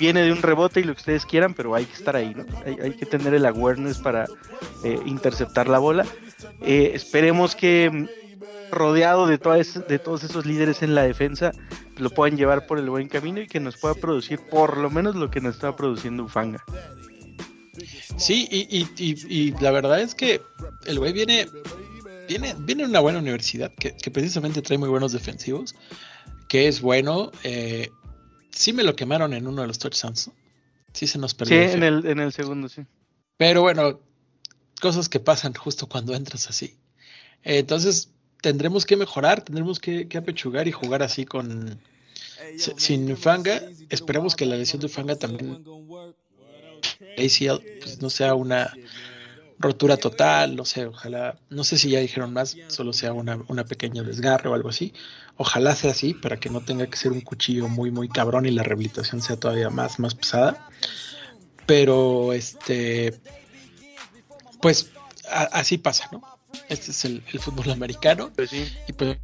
viene 0.00 0.22
de 0.22 0.32
un 0.32 0.40
rebote 0.40 0.80
y 0.80 0.84
lo 0.84 0.94
que 0.94 1.00
ustedes 1.00 1.26
quieran, 1.26 1.52
pero 1.54 1.74
hay 1.74 1.84
que 1.84 1.92
estar 1.92 2.16
ahí, 2.16 2.34
¿no? 2.34 2.46
Hay, 2.64 2.92
que 2.92 3.06
tener 3.06 3.34
el 3.34 3.44
awareness 3.44 3.98
para 3.98 4.24
eh, 4.82 4.98
interceptar 5.04 5.68
la 5.68 5.78
bola. 5.78 6.06
Eh, 6.62 6.92
esperemos 6.94 7.54
que 7.54 7.90
mm, 7.90 8.72
rodeado 8.72 9.26
de, 9.26 9.36
de 9.36 9.98
todos 9.98 10.24
esos 10.24 10.46
líderes 10.46 10.82
en 10.82 10.94
la 10.94 11.02
defensa 11.02 11.52
lo 11.98 12.08
puedan 12.10 12.38
llevar 12.38 12.66
por 12.66 12.78
el 12.78 12.88
buen 12.88 13.08
camino 13.08 13.42
y 13.42 13.46
que 13.46 13.60
nos 13.60 13.76
pueda 13.76 13.94
producir 13.94 14.40
por 14.40 14.78
lo 14.78 14.88
menos 14.88 15.16
lo 15.16 15.30
que 15.30 15.42
nos 15.42 15.56
está 15.56 15.76
produciendo 15.76 16.24
Ufanga. 16.24 16.64
Sí, 18.16 18.48
y, 18.50 19.50
la 19.60 19.70
verdad 19.70 20.00
es 20.00 20.14
que 20.14 20.40
el 20.86 20.98
güey 20.98 21.12
viene, 21.12 21.46
viene, 22.26 22.54
viene 22.58 22.84
una 22.84 23.00
buena 23.00 23.18
universidad 23.18 23.70
que, 23.74 23.92
precisamente 24.10 24.62
trae 24.62 24.78
muy 24.78 24.88
buenos 24.88 25.12
defensivos, 25.12 25.74
que 26.48 26.68
es 26.68 26.80
bueno. 26.80 27.30
Eh, 27.44 27.90
sí 28.50 28.72
me 28.72 28.82
lo 28.82 28.96
quemaron 28.96 29.32
en 29.32 29.46
uno 29.46 29.62
de 29.62 29.68
los 29.68 29.78
touchdowns. 29.78 30.30
Sí 30.92 31.06
se 31.06 31.18
nos 31.18 31.34
perdió. 31.34 31.56
Sí, 31.56 31.74
en 31.74 31.82
el, 31.82 32.06
en 32.06 32.20
el 32.20 32.32
segundo, 32.32 32.68
sí. 32.68 32.82
Pero 33.36 33.62
bueno, 33.62 34.00
cosas 34.80 35.08
que 35.08 35.20
pasan 35.20 35.54
justo 35.54 35.88
cuando 35.88 36.14
entras 36.14 36.48
así. 36.48 36.76
entonces, 37.42 38.10
tendremos 38.40 38.84
que 38.86 38.96
mejorar, 38.96 39.42
tendremos 39.42 39.78
que, 39.78 40.08
apechugar 40.16 40.68
y 40.68 40.72
jugar 40.72 41.02
así 41.02 41.24
con... 41.24 41.80
Sin 42.56 43.16
Fanga, 43.16 43.62
esperemos 43.90 44.34
que 44.34 44.44
la 44.44 44.56
lesión 44.56 44.80
de 44.80 44.88
Fanga 44.88 45.14
también 45.14 45.62
ACL 47.16 47.62
pues, 47.80 48.00
no 48.00 48.10
sea 48.10 48.34
una 48.34 48.74
rotura 49.60 49.98
total, 49.98 50.56
no 50.56 50.64
sé, 50.64 50.86
ojalá, 50.86 51.38
no 51.50 51.64
sé 51.64 51.76
si 51.76 51.90
ya 51.90 52.00
dijeron 52.00 52.32
más, 52.32 52.56
solo 52.68 52.94
sea 52.94 53.12
una, 53.12 53.38
una 53.48 53.64
pequeña 53.64 54.02
desgarre 54.02 54.48
o 54.48 54.54
algo 54.54 54.70
así. 54.70 54.94
Ojalá 55.36 55.76
sea 55.76 55.90
así 55.90 56.14
para 56.14 56.38
que 56.38 56.48
no 56.48 56.62
tenga 56.62 56.86
que 56.86 56.96
ser 56.96 57.12
un 57.12 57.20
cuchillo 57.20 57.68
muy, 57.68 57.90
muy 57.90 58.08
cabrón 58.08 58.46
y 58.46 58.50
la 58.50 58.62
rehabilitación 58.62 59.20
sea 59.20 59.36
todavía 59.36 59.68
más, 59.68 59.98
más 59.98 60.14
pesada. 60.14 60.66
Pero, 61.66 62.32
este, 62.32 63.20
pues 64.62 64.90
así 65.52 65.76
pasa, 65.76 66.08
¿no? 66.10 66.22
Este 66.68 66.90
es 66.90 67.04
el, 67.04 67.22
fútbol 67.38 67.70
americano. 67.70 68.32
Pues 68.34 68.52
y 68.52 68.92
pues 68.94 69.18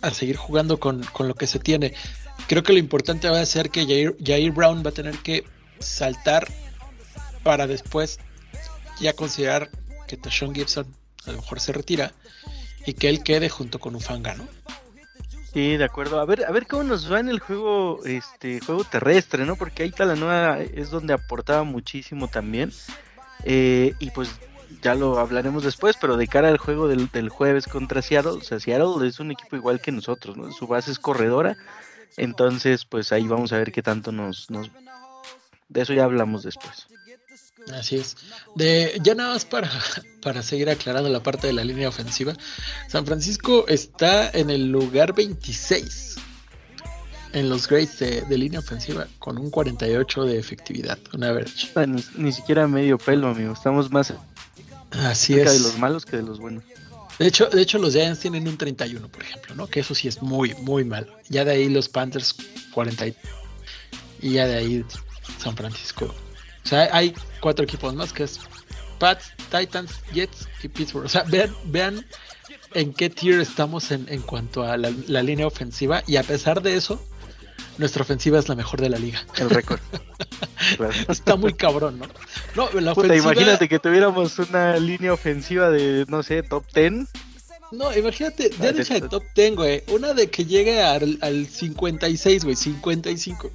a 0.00 0.10
seguir 0.10 0.36
jugando 0.36 0.78
con, 0.78 1.02
con, 1.12 1.26
lo 1.26 1.34
que 1.34 1.46
se 1.46 1.58
tiene. 1.58 1.92
Creo 2.46 2.62
que 2.62 2.72
lo 2.72 2.78
importante 2.78 3.28
va 3.28 3.40
a 3.40 3.46
ser 3.46 3.70
que 3.70 3.84
Jair, 3.84 4.16
Jair 4.24 4.52
Brown 4.52 4.82
va 4.84 4.90
a 4.90 4.94
tener 4.94 5.18
que 5.18 5.44
saltar 5.80 6.48
para 7.42 7.66
después 7.66 8.18
ya 9.02 9.12
considerar 9.12 9.70
que 10.06 10.16
Tashon 10.16 10.54
Gibson 10.54 10.86
a 11.26 11.32
lo 11.32 11.38
mejor 11.38 11.60
se 11.60 11.72
retira 11.72 12.12
y 12.86 12.94
que 12.94 13.08
él 13.08 13.22
quede 13.22 13.48
junto 13.48 13.78
con 13.78 13.94
Ufanga, 13.94 14.34
¿no? 14.34 14.48
Sí, 15.52 15.76
de 15.76 15.84
acuerdo. 15.84 16.18
A 16.18 16.24
ver, 16.24 16.46
a 16.46 16.50
ver 16.50 16.66
cómo 16.66 16.82
nos 16.82 17.12
va 17.12 17.20
en 17.20 17.28
el 17.28 17.38
juego, 17.38 18.02
este, 18.04 18.60
juego 18.60 18.84
terrestre, 18.84 19.44
¿no? 19.44 19.56
Porque 19.56 19.82
ahí 19.82 19.90
Talanoa 19.90 20.60
es 20.60 20.90
donde 20.90 21.12
aportaba 21.12 21.62
muchísimo 21.62 22.28
también. 22.28 22.72
Eh, 23.44 23.94
y 23.98 24.10
pues 24.10 24.30
ya 24.80 24.94
lo 24.94 25.18
hablaremos 25.18 25.62
después, 25.62 25.96
pero 26.00 26.16
de 26.16 26.26
cara 26.26 26.48
al 26.48 26.56
juego 26.56 26.88
del, 26.88 27.28
jueves 27.28 27.66
contra 27.66 28.00
Seattle, 28.00 28.32
o 28.32 28.40
sea, 28.40 28.60
Seattle 28.60 29.06
es 29.06 29.20
un 29.20 29.30
equipo 29.30 29.56
igual 29.56 29.80
que 29.80 29.92
nosotros, 29.92 30.36
¿no? 30.36 30.50
Su 30.52 30.66
base 30.66 30.90
es 30.90 30.98
corredora. 30.98 31.56
Entonces, 32.16 32.84
pues 32.84 33.12
ahí 33.12 33.26
vamos 33.26 33.52
a 33.52 33.58
ver 33.58 33.72
qué 33.72 33.82
tanto 33.82 34.12
nos, 34.12 34.50
nos... 34.50 34.70
De 35.68 35.82
eso 35.82 35.92
ya 35.92 36.04
hablamos 36.04 36.42
después. 36.42 36.88
Así 37.72 37.96
es. 37.96 38.16
De, 38.54 38.98
ya 39.02 39.14
nada 39.14 39.34
más 39.34 39.44
para, 39.44 39.70
para 40.22 40.42
seguir 40.42 40.70
aclarando 40.70 41.08
la 41.08 41.22
parte 41.22 41.46
de 41.46 41.52
la 41.52 41.64
línea 41.64 41.88
ofensiva. 41.88 42.34
San 42.88 43.06
Francisco 43.06 43.66
está 43.68 44.30
en 44.30 44.50
el 44.50 44.70
lugar 44.70 45.14
26 45.14 46.16
en 47.32 47.48
los 47.48 47.66
grades 47.66 47.98
de, 47.98 48.38
línea 48.38 48.60
ofensiva 48.60 49.06
con 49.18 49.38
un 49.38 49.50
48 49.50 50.24
de 50.24 50.38
efectividad, 50.38 50.98
una 51.14 51.28
average. 51.28 51.70
Ah, 51.74 51.86
ni, 51.86 52.32
siquiera 52.32 52.68
medio 52.68 52.98
pelo, 52.98 53.28
amigo. 53.28 53.52
Estamos 53.52 53.90
más 53.90 54.12
Así 54.90 55.38
es. 55.38 55.52
de 55.52 55.60
los 55.60 55.78
malos 55.78 56.04
que 56.04 56.16
de 56.16 56.22
los 56.22 56.38
buenos. 56.38 56.64
De 57.18 57.26
hecho, 57.26 57.46
de 57.46 57.62
hecho, 57.62 57.78
los 57.78 57.92
Giants 57.92 58.20
tienen 58.20 58.48
un 58.48 58.56
31, 58.56 59.08
por 59.08 59.22
ejemplo, 59.22 59.54
¿no? 59.54 59.66
Que 59.66 59.80
eso 59.80 59.94
sí 59.94 60.08
es 60.08 60.22
muy, 60.22 60.54
muy 60.54 60.84
malo. 60.84 61.14
Ya 61.28 61.44
de 61.44 61.52
ahí 61.52 61.68
los 61.68 61.88
Panthers 61.88 62.34
40 62.72 63.08
y 64.20 64.32
ya 64.32 64.46
de 64.46 64.56
ahí 64.56 64.84
San 65.38 65.56
Francisco 65.56 66.14
o 66.64 66.68
sea, 66.68 66.88
hay 66.92 67.14
cuatro 67.40 67.64
equipos 67.64 67.94
más 67.94 68.12
que 68.12 68.24
es 68.24 68.40
Pats, 68.98 69.32
Titans, 69.50 70.00
Jets 70.12 70.48
y 70.62 70.68
Pittsburgh. 70.68 71.06
O 71.06 71.08
sea, 71.08 71.24
vean, 71.24 71.52
vean 71.64 72.06
en 72.74 72.92
qué 72.92 73.10
tier 73.10 73.40
estamos 73.40 73.90
en, 73.90 74.06
en 74.08 74.22
cuanto 74.22 74.62
a 74.62 74.76
la, 74.76 75.22
línea 75.22 75.46
ofensiva 75.46 76.02
y 76.06 76.16
a 76.16 76.22
pesar 76.22 76.62
de 76.62 76.76
eso, 76.76 77.04
nuestra 77.78 78.02
ofensiva 78.02 78.38
es 78.38 78.48
la 78.48 78.54
mejor 78.54 78.80
de 78.80 78.88
la 78.88 78.98
liga. 78.98 79.20
El 79.36 79.50
récord. 79.50 79.80
Está 81.08 81.36
muy 81.36 81.54
cabrón, 81.54 81.98
¿no? 81.98 82.06
No, 82.54 82.80
la 82.80 82.92
ofensiva... 82.92 83.32
imagínate 83.32 83.68
que 83.68 83.78
tuviéramos 83.78 84.38
una 84.38 84.76
línea 84.76 85.12
ofensiva 85.12 85.70
de, 85.70 86.04
no 86.08 86.22
sé, 86.22 86.42
top 86.44 86.64
10. 86.72 87.08
No, 87.72 87.96
imagínate, 87.96 88.50
ya 88.50 88.68
ah, 88.68 88.72
de 88.72 89.00
top 89.08 89.24
10, 89.34 89.56
güey. 89.56 89.82
Una 89.88 90.12
de 90.12 90.30
que 90.30 90.44
llegue 90.44 90.82
al, 90.82 91.18
al 91.22 91.46
56, 91.46 92.44
güey, 92.44 92.54
55. 92.54 93.50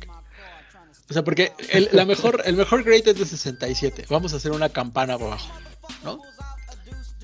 O 1.10 1.14
sea, 1.14 1.24
porque 1.24 1.54
el, 1.70 1.90
la 1.94 2.06
mejor, 2.06 2.42
el 2.46 2.56
mejor 2.56 2.84
grade 2.84 3.12
es 3.12 3.18
de 3.20 3.26
67. 3.26 4.06
Vamos 4.10 4.34
a 4.34 4.38
hacer 4.38 4.52
una 4.52 4.70
campana 4.70 5.14
abajo, 5.14 5.50
¿no? 6.04 6.20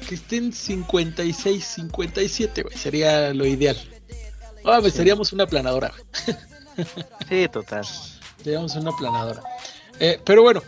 Que 0.08 0.15
estén 0.15 0.54
56, 0.54 1.63
57, 1.63 2.62
güey. 2.63 2.78
Sería 2.78 3.34
lo 3.34 3.46
ideal. 3.46 3.78
Ah, 4.65 4.78
pues 4.80 4.93
seríamos 4.93 5.34
una 5.34 5.46
planadora, 5.46 5.91
Sí, 7.30 7.48
total. 7.52 7.86
Seríamos 8.41 8.76
una 8.76 8.91
planadora. 8.96 9.43
Eh, 10.00 10.19
pero 10.24 10.41
bueno, 10.41 10.62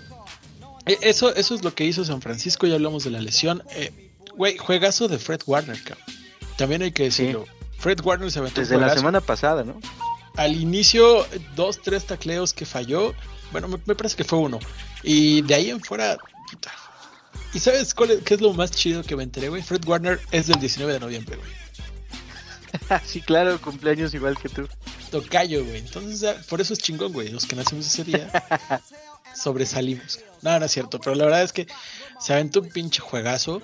eh, 0.86 0.98
eso, 1.02 1.34
eso 1.34 1.56
es 1.56 1.64
lo 1.64 1.74
que 1.74 1.86
hizo 1.86 2.04
San 2.04 2.22
Francisco. 2.22 2.68
Ya 2.68 2.76
hablamos 2.76 3.04
de 3.06 3.12
la 3.12 3.22
lesión. 3.22 3.64
Eh, 3.72 4.06
Güey, 4.36 4.58
juegazo 4.58 5.08
de 5.08 5.18
Fred 5.18 5.42
Warner, 5.46 5.82
cabrón. 5.82 6.06
También 6.58 6.82
hay 6.82 6.92
que 6.92 7.04
decirlo. 7.04 7.46
Fred 7.78 8.00
Warner 8.04 8.32
se 8.32 8.40
aventó 8.40 8.62
Desde 8.62 8.78
la 8.78 8.94
semana 8.94 9.22
pasada, 9.22 9.64
¿no? 9.64 9.80
Al 10.38 10.56
inicio, 10.56 11.26
dos, 11.56 11.82
tres 11.82 12.06
tacleos 12.06 12.54
que 12.54 12.66
falló. 12.66 13.14
Bueno, 13.52 13.68
me, 13.68 13.96
parece 13.96 14.16
que 14.16 14.24
fue 14.24 14.40
uno. 14.40 14.60
Y 15.04 15.42
de 15.44 15.56
ahí 15.56 15.70
en 15.70 15.82
fuera, 15.82 16.18
puta. 16.52 16.72
¿Y 17.54 17.60
sabes 17.60 17.94
cuál 17.94 18.12
es, 18.12 18.24
qué 18.24 18.34
es 18.34 18.42
lo 18.42 18.54
más 18.54 18.72
chido 18.72 19.04
que 19.04 19.16
me 19.16 19.24
enteré, 19.24 19.50
güey? 19.50 19.62
Fred 19.62 19.86
Warner 19.86 20.20
es 20.32 20.48
del 20.48 20.60
19 20.60 20.94
de 20.94 21.00
noviembre, 21.00 21.38
güey. 21.38 21.52
sí, 23.06 23.22
claro, 23.22 23.60
cumpleaños 23.62 24.14
igual 24.14 24.38
que 24.38 24.50
tú. 24.50 24.68
Tocayo, 25.12 25.64
güey. 25.64 25.78
Entonces, 25.78 26.46
por 26.48 26.60
eso 26.60 26.74
es 26.74 26.80
chingón, 26.80 27.14
güey. 27.14 27.30
Los 27.30 27.46
que 27.46 27.56
nacimos 27.56 27.88
ese 27.88 28.04
día 28.04 28.30
sobresalimos. 29.36 30.20
No, 30.42 30.60
no 30.60 30.66
es 30.66 30.72
cierto, 30.72 31.00
pero 31.00 31.16
la 31.16 31.26
verdad 31.26 31.44
es 31.44 31.54
que 31.54 31.68
se 32.20 32.34
aventó 32.34 32.62
un 32.62 32.70
pinche 32.70 33.00
juegazo. 33.00 33.62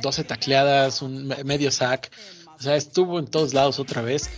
12 0.00 0.20
eh, 0.20 0.24
tacleadas, 0.24 1.02
un 1.02 1.28
medio 1.44 1.70
sack. 1.70 2.10
O 2.58 2.62
sea, 2.62 2.76
estuvo 2.76 3.18
en 3.18 3.26
todos 3.26 3.54
lados 3.54 3.78
otra 3.78 4.02
vez. 4.02 4.30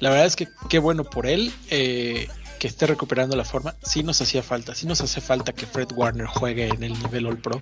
La 0.00 0.10
verdad 0.10 0.26
es 0.26 0.36
que 0.36 0.48
qué 0.68 0.78
bueno 0.78 1.04
por 1.04 1.26
él 1.26 1.52
eh, 1.70 2.28
que 2.58 2.68
esté 2.68 2.86
recuperando 2.86 3.36
la 3.36 3.44
forma. 3.44 3.74
Sí 3.82 4.02
nos 4.02 4.20
hacía 4.20 4.42
falta, 4.42 4.74
sí 4.74 4.86
nos 4.86 5.00
hace 5.00 5.20
falta 5.20 5.52
que 5.52 5.66
Fred 5.66 5.88
Warner 5.94 6.26
juegue 6.26 6.68
en 6.68 6.82
el 6.82 6.92
nivel 6.92 7.26
All 7.26 7.38
Pro. 7.38 7.60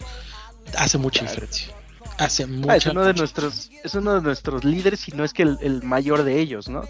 Hace 0.77 0.99
mucha 0.99 1.23
diferencia. 1.23 1.75
Hace 2.18 2.47
mucha, 2.47 2.73
ah, 2.73 2.77
es 2.77 2.87
uno 2.87 3.05
de 3.05 3.14
nuestros 3.14 3.70
es 3.83 3.94
uno 3.94 4.14
de 4.14 4.23
nuestros 4.23 4.64
líderes 4.64 5.09
y 5.09 5.12
no 5.12 5.25
es 5.25 5.33
que 5.33 5.42
el, 5.42 5.83
mayor 5.83 6.23
de 6.23 6.40
ellos, 6.40 6.68
¿no? 6.68 6.83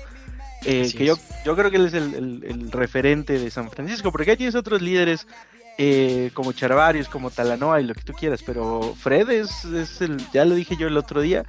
Eh, 0.67 0.93
que 0.97 1.05
yo, 1.05 1.19
yo 1.45 1.57
creo 1.57 1.71
que 1.71 1.77
él 1.77 1.87
es 1.87 1.95
el, 1.95 2.71
referente 2.71 3.39
de 3.39 3.51
San 3.51 3.71
Francisco, 3.71 4.11
porque 4.13 4.33
ahí 4.33 4.37
tienes 4.37 4.55
otros 4.55 4.83
líderes 4.83 5.27
eh, 5.79 6.31
como 6.35 6.53
Charvarius, 6.53 7.09
como 7.09 7.31
Talanoa 7.31 7.81
y 7.81 7.85
lo 7.85 7.95
que 7.95 8.03
tú 8.03 8.13
quieras, 8.13 8.43
pero 8.45 8.95
Fred 8.99 9.29
es, 9.31 9.65
es 9.65 10.01
el, 10.01 10.19
ya 10.33 10.45
lo 10.45 10.55
dije 10.55 10.77
yo 10.79 10.89
el 10.89 10.97
otro 10.97 11.21
día, 11.21 11.45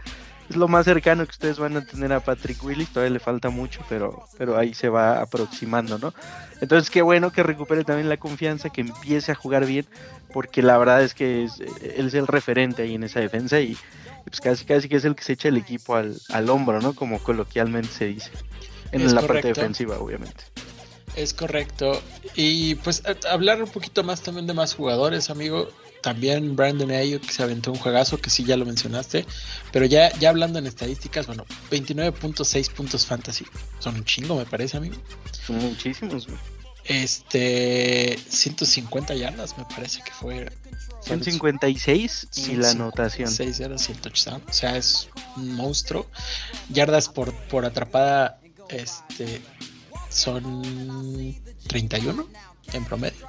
es 0.49 0.55
lo 0.55 0.67
más 0.67 0.85
cercano 0.85 1.25
que 1.25 1.31
ustedes 1.31 1.57
van 1.57 1.75
a 1.77 1.85
tener 1.85 2.13
a 2.13 2.19
Patrick 2.19 2.63
Willis, 2.63 2.89
todavía 2.89 3.13
le 3.13 3.19
falta 3.19 3.49
mucho, 3.49 3.81
pero, 3.89 4.25
pero 4.37 4.57
ahí 4.57 4.73
se 4.73 4.89
va 4.89 5.21
aproximando, 5.21 5.97
¿no? 5.97 6.13
Entonces 6.61 6.89
qué 6.89 7.01
bueno 7.01 7.31
que 7.31 7.43
recupere 7.43 7.83
también 7.83 8.09
la 8.09 8.17
confianza, 8.17 8.69
que 8.69 8.81
empiece 8.81 9.31
a 9.31 9.35
jugar 9.35 9.65
bien, 9.65 9.85
porque 10.33 10.61
la 10.61 10.77
verdad 10.77 11.01
es 11.01 11.13
que 11.13 11.45
es, 11.45 11.59
él 11.59 12.07
es 12.07 12.13
el 12.13 12.27
referente 12.27 12.83
ahí 12.83 12.95
en 12.95 13.03
esa 13.03 13.19
defensa 13.19 13.59
y, 13.59 13.77
pues 14.25 14.41
casi 14.41 14.65
casi 14.65 14.89
que 14.89 14.97
es 14.97 15.05
el 15.05 15.15
que 15.15 15.23
se 15.23 15.33
echa 15.33 15.49
el 15.49 15.57
equipo 15.57 15.95
al, 15.95 16.19
al 16.29 16.49
hombro, 16.49 16.81
¿no? 16.81 16.93
Como 16.93 17.19
coloquialmente 17.19 17.89
se 17.89 18.05
dice, 18.05 18.31
en 18.91 19.13
la 19.13 19.21
parte 19.21 19.47
defensiva, 19.47 19.97
obviamente. 19.99 20.43
Es 21.15 21.33
correcto. 21.33 22.01
Y 22.35 22.75
pues 22.75 23.01
hablar 23.29 23.63
un 23.63 23.69
poquito 23.69 24.03
más 24.03 24.21
también 24.21 24.47
de 24.47 24.53
más 24.53 24.75
jugadores, 24.75 25.29
amigo. 25.29 25.69
También 26.05 26.55
Brandon 26.55 26.91
Ayuk 26.91 27.25
que 27.25 27.33
se 27.33 27.41
aventó 27.41 27.71
un 27.71 27.79
juegazo, 27.79 28.21
que 28.21 28.29
sí 28.29 28.43
ya 28.43 28.57
lo 28.57 28.65
mencionaste. 28.67 29.25
Pero 29.71 29.87
ya, 29.87 30.15
ya 30.19 30.29
hablando 30.29 30.59
en 30.59 30.67
estadísticas, 30.67 31.25
bueno, 31.25 31.47
29.6 31.71 32.71
puntos 32.73 33.07
fantasy. 33.07 33.43
Son 33.79 33.95
un 33.95 34.05
chingo, 34.05 34.37
me 34.37 34.45
parece, 34.45 34.77
amigo. 34.77 34.97
Son 35.47 35.55
muchísimos, 35.57 36.27
Este, 36.83 38.19
150 38.29 39.15
yardas, 39.15 39.57
me 39.57 39.65
parece 39.65 40.03
que 40.03 40.11
fue. 40.11 40.51
156 41.01 42.27
y 42.35 42.55
la 42.57 42.69
anotación. 42.69 43.31
6 43.31 43.57
yardas, 43.57 43.81
108, 43.81 44.41
o 44.47 44.53
sea, 44.53 44.77
es 44.77 45.09
un 45.37 45.55
monstruo. 45.55 46.05
Yardas 46.69 47.09
por, 47.09 47.33
por 47.47 47.65
atrapada, 47.65 48.39
este, 48.69 49.41
son 50.11 51.35
31 51.67 52.27
en 52.73 52.85
promedio 52.85 53.27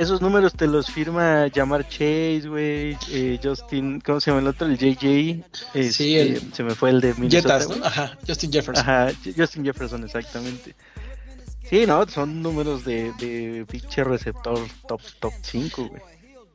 esos 0.00 0.22
números 0.22 0.54
te 0.54 0.66
los 0.66 0.86
firma 0.86 1.46
Jamar 1.54 1.86
Chase, 1.86 2.44
güey, 2.46 2.96
eh, 3.10 3.38
Justin, 3.42 4.00
¿cómo 4.00 4.18
se 4.18 4.30
llama 4.30 4.40
el 4.40 4.48
otro? 4.48 4.66
El 4.66 4.78
JJ. 4.78 5.44
sí, 5.92 6.16
este, 6.16 6.54
se 6.54 6.62
me 6.62 6.74
fue 6.74 6.88
el 6.88 7.02
de 7.02 7.12
Minnesota. 7.14 7.58
Ajá, 7.84 8.18
Justin 8.26 8.50
Jefferson. 8.50 8.82
Ajá, 8.82 9.12
Justin 9.36 9.62
Jefferson, 9.62 10.02
exactamente. 10.02 10.74
Sí, 11.68 11.84
no, 11.86 12.08
son 12.08 12.42
números 12.42 12.82
de, 12.86 13.12
de 13.18 13.66
pinche 13.70 14.02
receptor 14.02 14.58
top, 14.88 15.02
top 15.20 15.34
5, 15.42 15.88
güey. 15.88 16.02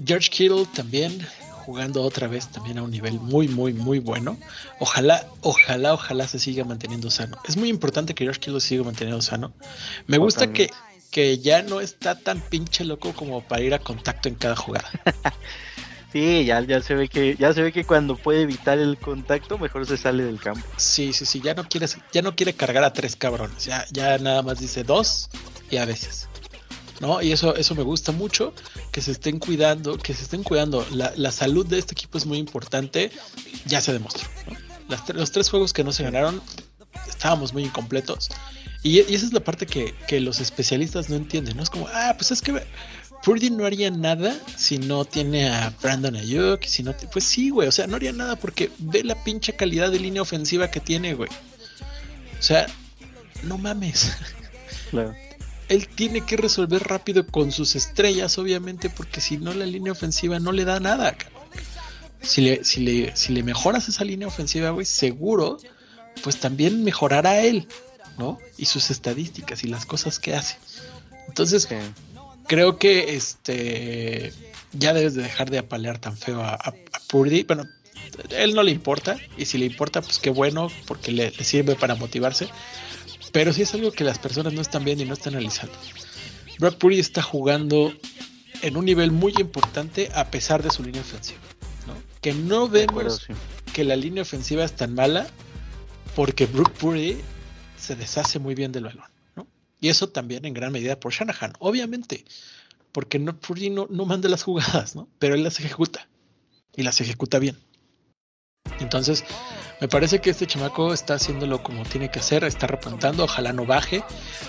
George 0.03 0.29
Kittle 0.31 0.65
también 0.73 1.25
jugando 1.65 2.01
otra 2.01 2.27
vez 2.27 2.47
también 2.47 2.79
a 2.79 2.83
un 2.83 2.89
nivel 2.89 3.19
muy, 3.19 3.47
muy, 3.47 3.73
muy 3.73 3.99
bueno. 3.99 4.39
Ojalá, 4.79 5.23
ojalá, 5.41 5.93
ojalá 5.93 6.27
se 6.27 6.39
siga 6.39 6.63
manteniendo 6.63 7.11
sano. 7.11 7.37
Es 7.47 7.57
muy 7.57 7.69
importante 7.69 8.15
que 8.15 8.23
George 8.23 8.39
Kittle 8.39 8.59
se 8.59 8.69
siga 8.69 8.83
manteniendo 8.83 9.21
sano. 9.21 9.53
Me 10.07 10.17
gusta 10.17 10.51
que 10.51 10.71
que 11.15 11.37
ya 11.37 11.61
no 11.61 11.79
está 11.79 12.19
tan 12.19 12.41
pinche 12.41 12.83
loco 12.83 13.13
como 13.13 13.39
para 13.39 13.61
ir 13.61 13.73
a 13.73 13.79
contacto 13.79 14.27
en 14.27 14.35
cada 14.35 14.57
jugada. 14.57 14.89
sí, 16.11 16.43
ya, 16.43 16.59
ya 16.59 16.81
se 16.81 16.93
ve 16.93 17.07
que, 17.07 17.37
ya 17.39 17.53
se 17.53 17.61
ve 17.61 17.71
que 17.71 17.85
cuando 17.85 18.17
puede 18.17 18.41
evitar 18.41 18.79
el 18.79 18.97
contacto, 18.97 19.57
mejor 19.57 19.85
se 19.85 19.95
sale 19.95 20.25
del 20.25 20.41
campo. 20.41 20.67
Sí, 20.75 21.13
sí, 21.13 21.25
sí, 21.25 21.39
ya 21.39 21.53
no 21.53 21.69
quiere, 21.69 21.87
ya 22.11 22.21
no 22.21 22.35
quiere 22.35 22.51
cargar 22.51 22.83
a 22.83 22.91
tres 22.91 23.15
cabrones, 23.15 23.63
ya, 23.63 23.85
ya 23.93 24.17
nada 24.17 24.41
más 24.41 24.59
dice 24.59 24.83
dos 24.83 25.29
y 25.71 25.77
a 25.77 25.85
veces. 25.85 26.27
¿No? 26.99 27.21
Y 27.21 27.31
eso, 27.31 27.55
eso 27.55 27.75
me 27.75 27.83
gusta 27.83 28.11
mucho, 28.11 28.53
que 28.91 28.99
se 28.99 29.11
estén 29.11 29.39
cuidando, 29.39 29.97
que 29.97 30.13
se 30.13 30.23
estén 30.23 30.43
cuidando. 30.43 30.85
La, 30.91 31.31
salud 31.31 31.65
de 31.65 31.79
este 31.79 31.93
equipo 31.93 32.17
es 32.17 32.25
muy 32.25 32.39
importante, 32.39 33.09
ya 33.65 33.79
se 33.79 33.93
demostró. 33.93 34.27
los 35.13 35.31
tres 35.31 35.49
juegos 35.49 35.71
que 35.71 35.85
no 35.85 35.93
se 35.93 36.03
ganaron, 36.03 36.41
estábamos 37.07 37.53
muy 37.53 37.63
incompletos 37.63 38.31
y, 38.85 38.99
esa 38.99 39.25
es 39.25 39.33
la 39.33 39.39
parte 39.39 39.65
que, 39.65 40.19
los 40.19 40.39
especialistas 40.39 41.09
no 41.09 41.15
entienden, 41.15 41.57
¿no? 41.57 41.63
Es 41.63 41.71
como, 41.71 41.87
ah, 41.91 42.13
pues 42.15 42.29
es 42.29 42.39
que 42.43 42.61
Purdy 43.23 43.49
no 43.49 43.65
haría 43.65 43.89
nada 43.89 44.37
si 44.55 44.77
no 44.77 45.05
tiene 45.05 45.49
a 45.49 45.73
Brandon 45.81 46.15
Ayuk, 46.15 46.63
si 46.65 46.83
no, 46.83 46.95
pues 47.11 47.23
sí, 47.23 47.49
güey, 47.49 47.67
o 47.67 47.71
sea, 47.71 47.87
no 47.87 47.95
haría 47.95 48.13
nada 48.13 48.35
porque 48.35 48.69
ve 48.77 49.03
la 49.03 49.15
pinche 49.23 49.53
calidad 49.53 49.91
de 49.91 49.99
línea 49.99 50.21
ofensiva 50.21 50.69
que 50.69 50.79
tiene, 50.79 51.15
güey. 51.15 51.31
O 52.39 52.43
sea, 52.43 52.67
no 53.43 53.57
mames. 53.57 54.11
Claro. 54.91 55.15
Él 55.67 55.87
tiene 55.87 56.21
que 56.21 56.37
resolver 56.37 56.83
rápido 56.83 57.25
con 57.25 57.51
sus 57.51 57.75
estrellas, 57.75 58.37
obviamente, 58.37 58.91
porque 58.91 59.19
si 59.19 59.37
no 59.37 59.51
la 59.55 59.65
línea 59.65 59.93
ofensiva 59.93 60.39
no 60.39 60.51
le 60.51 60.63
da 60.63 60.79
nada, 60.79 61.17
Si 62.21 62.41
le, 62.41 62.63
si 62.63 62.81
le, 62.81 63.15
si 63.15 63.33
le 63.33 63.41
mejoras 63.41 63.89
esa 63.89 64.05
línea 64.05 64.27
ofensiva, 64.27 64.69
güey, 64.69 64.85
seguro, 64.85 65.57
pues 66.23 66.39
también 66.39 66.83
mejorará 66.83 67.41
él. 67.41 67.67
¿No? 68.17 68.37
Y 68.57 68.65
sus 68.65 68.89
estadísticas 68.91 69.63
y 69.63 69.67
las 69.67 69.85
cosas 69.85 70.19
que 70.19 70.35
hace. 70.35 70.57
Entonces, 71.27 71.67
creo 72.47 72.77
que 72.77 73.15
este 73.15 74.33
ya 74.73 74.93
debes 74.93 75.15
de 75.15 75.23
dejar 75.23 75.49
de 75.49 75.59
apalear 75.59 75.99
tan 75.99 76.17
feo 76.17 76.41
a, 76.41 76.53
a, 76.53 76.73
Purdy. 77.07 77.43
Bueno, 77.43 77.63
él 78.29 78.53
no 78.53 78.63
le 78.63 78.71
importa, 78.71 79.17
y 79.37 79.45
si 79.45 79.57
le 79.57 79.65
importa, 79.65 80.01
pues 80.01 80.19
qué 80.19 80.29
bueno, 80.29 80.69
porque 80.87 81.11
le, 81.11 81.31
sirve 81.31 81.75
para 81.75 81.95
motivarse. 81.95 82.49
Pero 83.31 83.53
sí 83.53 83.63
es 83.63 83.73
algo 83.73 83.91
que 83.91 84.03
las 84.03 84.19
personas 84.19 84.53
no 84.53 84.61
están 84.61 84.85
viendo 84.85 85.03
y 85.03 85.07
no 85.07 85.13
están 85.13 85.33
analizando. 85.33 85.73
Brock 86.59 86.77
Purdy 86.77 86.99
está 86.99 87.21
jugando 87.21 87.93
en 88.61 88.77
un 88.77 88.85
nivel 88.85 89.11
muy 89.11 89.33
importante 89.39 90.09
a 90.15 90.31
pesar 90.31 90.63
de 90.63 90.71
su 90.71 90.83
línea 90.83 91.01
ofensiva. 91.01 91.39
Que 92.21 92.33
no 92.33 92.67
vemos 92.69 93.27
que 93.73 93.83
la 93.83 93.95
línea 93.95 94.23
ofensiva 94.23 94.63
es 94.63 94.73
tan 94.73 94.95
mala 94.95 95.27
porque 96.15 96.45
Brock 96.45 96.71
Purdy 96.71 97.17
se 97.77 97.95
deshace 97.95 98.39
muy 98.39 98.55
bien 98.55 98.71
del 98.71 98.85
balón, 98.85 99.09
¿no? 99.35 99.47
Y 99.79 99.89
eso 99.89 100.09
también 100.09 100.45
en 100.45 100.53
gran 100.53 100.71
medida 100.71 100.99
por 100.99 101.13
Shanahan, 101.13 101.53
obviamente, 101.59 102.25
porque 102.91 103.19
no, 103.19 103.37
Purdy 103.37 103.69
no, 103.69 103.87
no 103.89 104.05
manda 104.05 104.29
las 104.29 104.43
jugadas, 104.43 104.95
¿no? 104.95 105.07
Pero 105.19 105.35
él 105.35 105.43
las 105.43 105.59
ejecuta 105.59 106.07
y 106.75 106.83
las 106.83 107.01
ejecuta 107.01 107.39
bien. 107.39 107.57
Entonces, 108.79 109.23
me 109.81 109.87
parece 109.87 110.19
que 110.19 110.29
este 110.29 110.47
chamaco 110.47 110.93
está 110.93 111.15
haciéndolo 111.15 111.61
como 111.61 111.83
tiene 111.83 112.09
que 112.09 112.19
hacer, 112.19 112.43
está 112.43 112.67
repuntando, 112.67 113.23
ojalá 113.23 113.53
no 113.53 113.65
baje. 113.65 114.03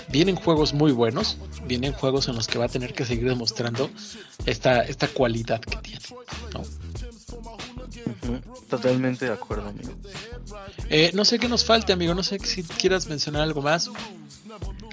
Vienen 0.09 0.35
juegos 0.35 0.73
muy 0.73 0.91
buenos, 0.91 1.37
vienen 1.65 1.93
juegos 1.93 2.27
en 2.27 2.35
los 2.35 2.47
que 2.47 2.57
va 2.57 2.65
a 2.65 2.69
tener 2.69 2.93
que 2.93 3.05
seguir 3.05 3.27
demostrando 3.27 3.89
esta, 4.45 4.81
esta 4.81 5.07
cualidad 5.07 5.59
que 5.59 5.77
tiene. 5.77 6.01
¿no? 6.53 6.63
Totalmente 8.69 9.25
de 9.25 9.33
acuerdo, 9.33 9.69
amigo. 9.69 9.91
Eh, 10.89 11.11
no 11.13 11.25
sé 11.25 11.39
qué 11.39 11.47
nos 11.47 11.65
falte, 11.65 11.93
amigo. 11.93 12.13
No 12.13 12.23
sé 12.23 12.39
si 12.39 12.63
quieras 12.63 13.07
mencionar 13.07 13.41
algo 13.41 13.61
más. 13.61 13.89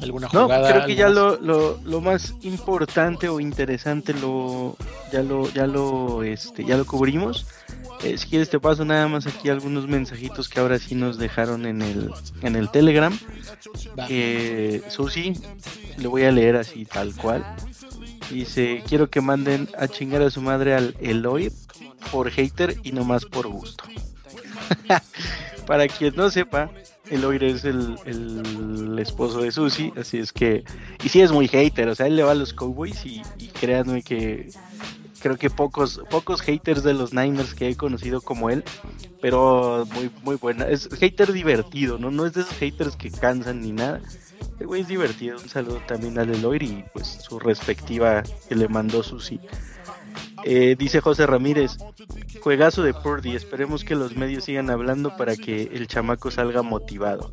¿Alguna 0.00 0.28
jugada? 0.28 0.68
No, 0.68 0.74
creo 0.74 0.86
que 0.86 0.94
ya 0.94 1.08
lo, 1.08 1.36
lo, 1.38 2.00
más 2.00 2.34
importante 2.42 3.28
o 3.28 3.40
interesante 3.40 4.12
lo 4.12 4.76
ya 5.12 5.22
lo 5.22 5.48
ya 5.50 5.66
lo 5.66 6.22
este 6.22 6.64
ya 6.64 6.76
lo 6.76 6.84
cubrimos. 6.84 7.46
Eh, 8.02 8.18
si 8.18 8.28
quieres 8.28 8.50
te 8.50 8.60
paso 8.60 8.84
nada 8.84 9.08
más 9.08 9.26
aquí 9.26 9.48
algunos 9.48 9.86
mensajitos 9.86 10.48
que 10.48 10.60
ahora 10.60 10.78
sí 10.78 10.94
nos 10.94 11.16
dejaron 11.16 11.64
en 11.64 11.80
el 11.80 12.10
en 12.42 12.56
el 12.56 12.70
Telegram. 12.70 13.16
Eh, 14.08 14.82
Susi, 14.88 15.32
le 15.96 16.08
voy 16.08 16.24
a 16.24 16.32
leer 16.32 16.56
así 16.56 16.84
tal 16.84 17.14
cual. 17.14 17.44
Dice, 18.30 18.82
quiero 18.86 19.08
que 19.10 19.20
manden 19.20 19.68
a 19.78 19.86
chingar 19.86 20.22
a 20.22 20.30
su 20.30 20.40
madre 20.40 20.74
al 20.74 20.96
Eloy 21.00 21.52
por 22.10 22.30
hater 22.30 22.76
y 22.82 22.92
no 22.92 23.04
más 23.04 23.24
por 23.24 23.48
gusto. 23.48 23.84
Para 25.66 25.88
quien 25.88 26.14
no 26.16 26.30
sepa, 26.30 26.70
Eloy 27.10 27.38
es 27.40 27.64
el, 27.64 27.96
el, 28.04 28.98
esposo 28.98 29.40
de 29.40 29.50
Susi, 29.50 29.92
así 29.96 30.18
es 30.18 30.32
que, 30.32 30.64
y 31.02 31.08
sí 31.08 31.20
es 31.20 31.32
muy 31.32 31.48
hater, 31.48 31.88
o 31.88 31.94
sea, 31.94 32.06
él 32.06 32.16
le 32.16 32.22
va 32.22 32.32
a 32.32 32.34
los 32.34 32.52
Cowboys 32.52 33.04
y, 33.04 33.22
y 33.38 33.48
créanme 33.48 34.02
que, 34.02 34.50
creo 35.24 35.38
que 35.38 35.48
pocos, 35.48 36.02
pocos 36.10 36.42
haters 36.42 36.82
de 36.82 36.92
los 36.92 37.14
Niners 37.14 37.54
que 37.54 37.70
he 37.70 37.76
conocido 37.76 38.20
como 38.20 38.50
él, 38.50 38.62
pero 39.22 39.86
muy, 39.94 40.10
muy 40.22 40.36
buena. 40.36 40.68
Es 40.68 40.86
hater 41.00 41.32
divertido, 41.32 41.96
¿no? 41.96 42.10
No 42.10 42.26
es 42.26 42.34
de 42.34 42.42
esos 42.42 42.54
haters 42.58 42.94
que 42.94 43.10
cansan 43.10 43.62
ni 43.62 43.72
nada. 43.72 44.02
El 44.60 44.66
güey 44.66 44.82
es 44.82 44.88
divertido. 44.88 45.38
Un 45.42 45.48
saludo 45.48 45.80
también 45.86 46.18
a 46.18 46.24
Leloir 46.24 46.62
y 46.62 46.84
pues 46.92 47.06
su 47.22 47.38
respectiva 47.38 48.22
que 48.46 48.54
le 48.54 48.68
mandó 48.68 49.02
Susi. 49.02 49.40
Eh, 50.46 50.76
dice 50.78 51.00
José 51.00 51.26
Ramírez, 51.26 51.78
juegazo 52.40 52.82
de 52.82 52.92
Purdy, 52.92 53.34
esperemos 53.34 53.82
que 53.82 53.94
los 53.94 54.14
medios 54.14 54.44
sigan 54.44 54.68
hablando 54.68 55.16
para 55.16 55.36
que 55.36 55.70
el 55.72 55.86
chamaco 55.86 56.30
salga 56.30 56.60
motivado. 56.60 57.32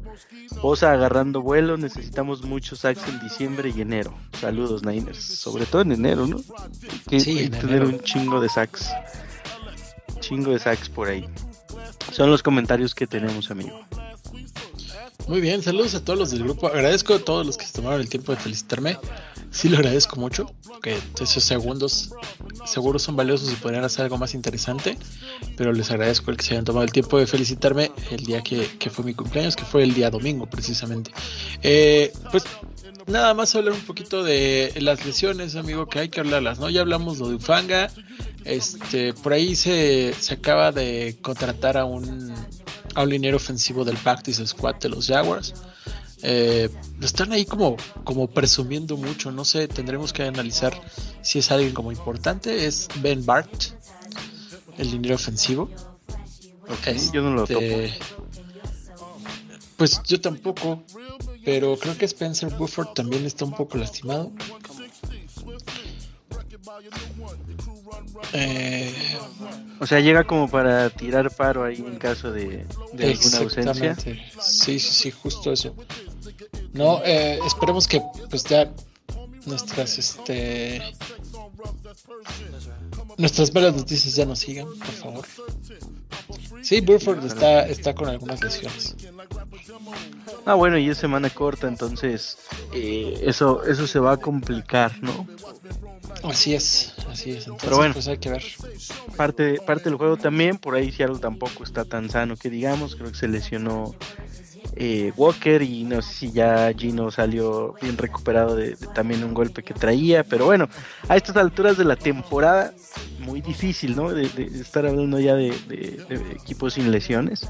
Bosa 0.62 0.94
agarrando 0.94 1.42
vuelo, 1.42 1.78
necesitamos 1.78 2.44
muchos 2.44 2.80
sacks 2.80 3.08
en 3.10 3.20
diciembre 3.20 3.74
y 3.76 3.82
enero. 3.82 4.14
Saludos 4.40 4.86
Niners, 4.86 5.22
sobre 5.22 5.66
todo 5.66 5.82
en 5.82 5.92
enero, 5.92 6.26
¿no? 6.26 6.38
Sí, 7.10 7.40
en 7.40 7.52
tener 7.52 7.82
enero. 7.82 7.90
un 7.90 8.00
chingo 8.00 8.40
de 8.40 8.48
sacks. 8.48 8.90
Chingo 10.22 10.52
de 10.52 10.60
sacks 10.60 10.90
por 10.90 11.10
ahí. 11.10 11.28
Son 12.12 12.32
los 12.32 12.42
comentarios 12.42 12.96
que 12.96 13.08
tenemos, 13.08 13.52
amigo. 13.52 13.78
Muy 15.28 15.40
bien, 15.40 15.62
saludos 15.62 15.96
a 15.96 16.04
todos 16.04 16.20
los 16.20 16.32
del 16.32 16.44
grupo. 16.44 16.68
Agradezco 16.68 17.14
a 17.14 17.20
todos 17.20 17.46
los 17.46 17.58
que 17.58 17.66
se 17.66 17.74
tomaron 17.74 18.02
el 18.02 18.10
tiempo 18.10 18.32
de 18.32 18.38
felicitarme. 18.38 18.98
Sí 19.52 19.70
lo 19.70 19.78
agradezco 19.78 20.16
mucho, 20.16 20.54
que 20.82 20.98
esos 21.20 21.44
segundos 21.44 22.12
seguro 22.66 23.00
son 23.00 23.16
valiosos 23.16 23.52
y 23.52 23.56
podrían 23.56 23.84
hacer 23.84 24.04
algo 24.04 24.18
más 24.18 24.34
interesante. 24.34 24.98
Pero 25.58 25.74
les 25.74 25.92
agradezco 25.92 26.32
el 26.32 26.38
que 26.38 26.44
se 26.44 26.54
hayan 26.54 26.66
tomado 26.66 26.86
el 26.86 26.92
tiempo 26.92 27.18
de 27.20 27.28
felicitarme 27.28 27.92
el 28.12 28.24
día 28.26 28.42
que, 28.42 28.78
que 28.78 28.90
fue 28.90 29.04
mi 29.06 29.14
cumpleaños, 29.14 29.56
que 29.56 29.66
fue 29.66 29.84
el 29.84 29.94
día 29.94 30.10
domingo 30.10 30.48
precisamente. 30.48 31.12
Eh, 31.62 32.14
pues 32.32 32.44
nada 33.08 33.34
más 33.34 33.56
hablar 33.56 33.74
un 33.74 33.82
poquito 33.82 34.24
de 34.24 34.74
las 34.80 35.06
lesiones, 35.06 35.56
amigo, 35.56 35.88
que 35.88 36.00
hay 36.00 36.10
que 36.10 36.20
hablarlas, 36.20 36.60
¿no? 36.60 36.70
Ya 36.70 36.82
hablamos 36.82 37.20
lo 37.20 37.30
de 37.30 37.36
Ufanga. 37.36 37.92
Este, 38.46 39.14
por 39.14 39.34
ahí 39.34 39.56
se, 39.56 40.14
se 40.20 40.34
acaba 40.34 40.72
de 40.72 41.18
contratar 41.22 41.78
a 41.78 41.86
un, 41.86 42.34
a 42.96 43.04
un 43.04 43.10
liniero 43.10 43.38
ofensivo 43.38 43.84
del 43.84 43.98
Practice 43.98 44.46
Squad 44.46 44.76
de 44.76 44.90
los 44.90 45.08
Jaguars. 45.08 45.54
Eh, 46.24 46.70
están 47.02 47.32
ahí 47.32 47.46
como, 47.46 47.78
como 48.04 48.28
presumiendo 48.28 48.98
mucho. 48.98 49.32
No 49.32 49.46
sé, 49.46 49.68
tendremos 49.68 50.14
que 50.14 50.24
analizar 50.24 50.80
si 51.22 51.40
es 51.40 51.52
alguien 51.52 51.74
como 51.74 51.92
importante. 51.92 52.66
Es 52.66 52.88
Ben 53.02 53.26
Bart, 53.26 53.52
el 54.78 54.92
liniero 54.92 55.16
ofensivo. 55.16 55.70
Este, 56.86 57.12
yo 57.14 57.22
no 57.22 57.32
lo 57.32 57.48
topo. 57.48 57.62
Pues 59.78 60.02
yo 60.04 60.22
tampoco. 60.22 60.84
Pero 61.44 61.76
creo 61.78 61.98
que 61.98 62.06
Spencer 62.06 62.52
Buford 62.56 62.94
también 62.94 63.26
está 63.26 63.46
un 63.46 63.54
poco 63.54 63.78
lastimado. 63.78 64.32
Eh, 68.34 68.94
O 69.80 69.88
sea, 69.88 70.00
llega 70.00 70.24
como 70.24 70.48
para 70.50 70.90
tirar 70.90 71.30
paro 71.36 71.64
ahí 71.64 71.78
en 71.78 71.98
caso 71.98 72.32
de, 72.32 72.66
de 72.94 73.12
alguna 73.12 73.38
ausencia. 73.40 73.96
Sí, 73.96 74.80
sí, 74.80 74.94
sí, 74.94 75.12
justo 75.12 75.52
eso. 75.52 75.76
No, 76.74 77.02
eh, 77.04 77.40
esperemos 77.46 77.88
que 77.88 78.02
pues 78.30 78.44
ya 78.44 78.72
nuestras 79.46 79.98
este 79.98 80.82
nuestras 83.18 83.54
malas 83.54 83.76
noticias 83.76 84.16
ya 84.16 84.26
nos 84.26 84.40
sigan, 84.40 84.68
por 84.68 84.92
favor. 84.94 85.26
Sí, 86.62 86.80
Burford 86.82 87.26
está, 87.26 87.68
está 87.68 87.94
con 87.94 88.08
algunas 88.08 88.42
lesiones. 88.42 88.96
Ah, 90.46 90.56
bueno, 90.56 90.78
y 90.78 90.90
es 90.90 90.98
semana 90.98 91.30
corta, 91.30 91.68
entonces 91.68 92.38
eh, 92.74 93.22
eso, 93.26 93.64
eso 93.66 93.86
se 93.88 94.00
va 94.00 94.14
a 94.14 94.18
complicar, 94.18 94.92
¿no? 95.02 95.28
Así 96.24 96.54
es, 96.54 96.94
así 97.10 97.32
es. 97.32 97.44
Entonces, 97.46 97.64
Pero 97.64 97.78
bueno. 97.78 97.94
pues 97.94 98.08
hay 98.08 98.18
que 98.18 98.30
ver. 98.30 98.44
Parte, 99.16 99.60
parte 99.66 99.86
del 99.86 99.96
juego 99.98 100.18
también, 100.18 100.58
por 100.58 100.76
ahí 100.76 100.92
Seattle 100.92 101.20
tampoco 101.20 101.64
está 101.64 101.86
tan 101.86 102.10
sano 102.10 102.36
que 102.38 102.50
digamos, 102.50 102.96
creo 102.96 103.12
que 103.12 103.18
se 103.18 103.28
lesionó 103.28 103.96
eh, 104.76 105.12
Walker 105.16 105.62
y 105.62 105.84
no 105.84 106.02
sé 106.02 106.14
si 106.14 106.32
ya 106.32 106.72
Gino 106.74 107.12
salió 107.12 107.76
bien 107.82 107.98
recuperado 107.98 108.56
de, 108.56 108.76
de 108.76 108.88
también 108.88 109.24
un 109.24 109.34
golpe 109.34 109.64
que 109.64 109.74
traía, 109.74 110.24
pero 110.24 110.46
bueno, 110.46 110.70
a 111.08 111.18
estas 111.18 111.38
alturas 111.38 111.78
de 111.78 111.86
la 111.86 111.96
temporada, 111.96 112.74
muy 113.20 113.42
difícil, 113.42 113.96
¿no? 113.96 114.12
De, 114.12 114.28
de 114.30 114.46
estar 114.60 114.86
hablando 114.86 115.20
ya 115.20 115.36
de 115.36 115.50
equipos 116.36 116.76
sin 116.76 116.92
lesiones. 116.92 117.48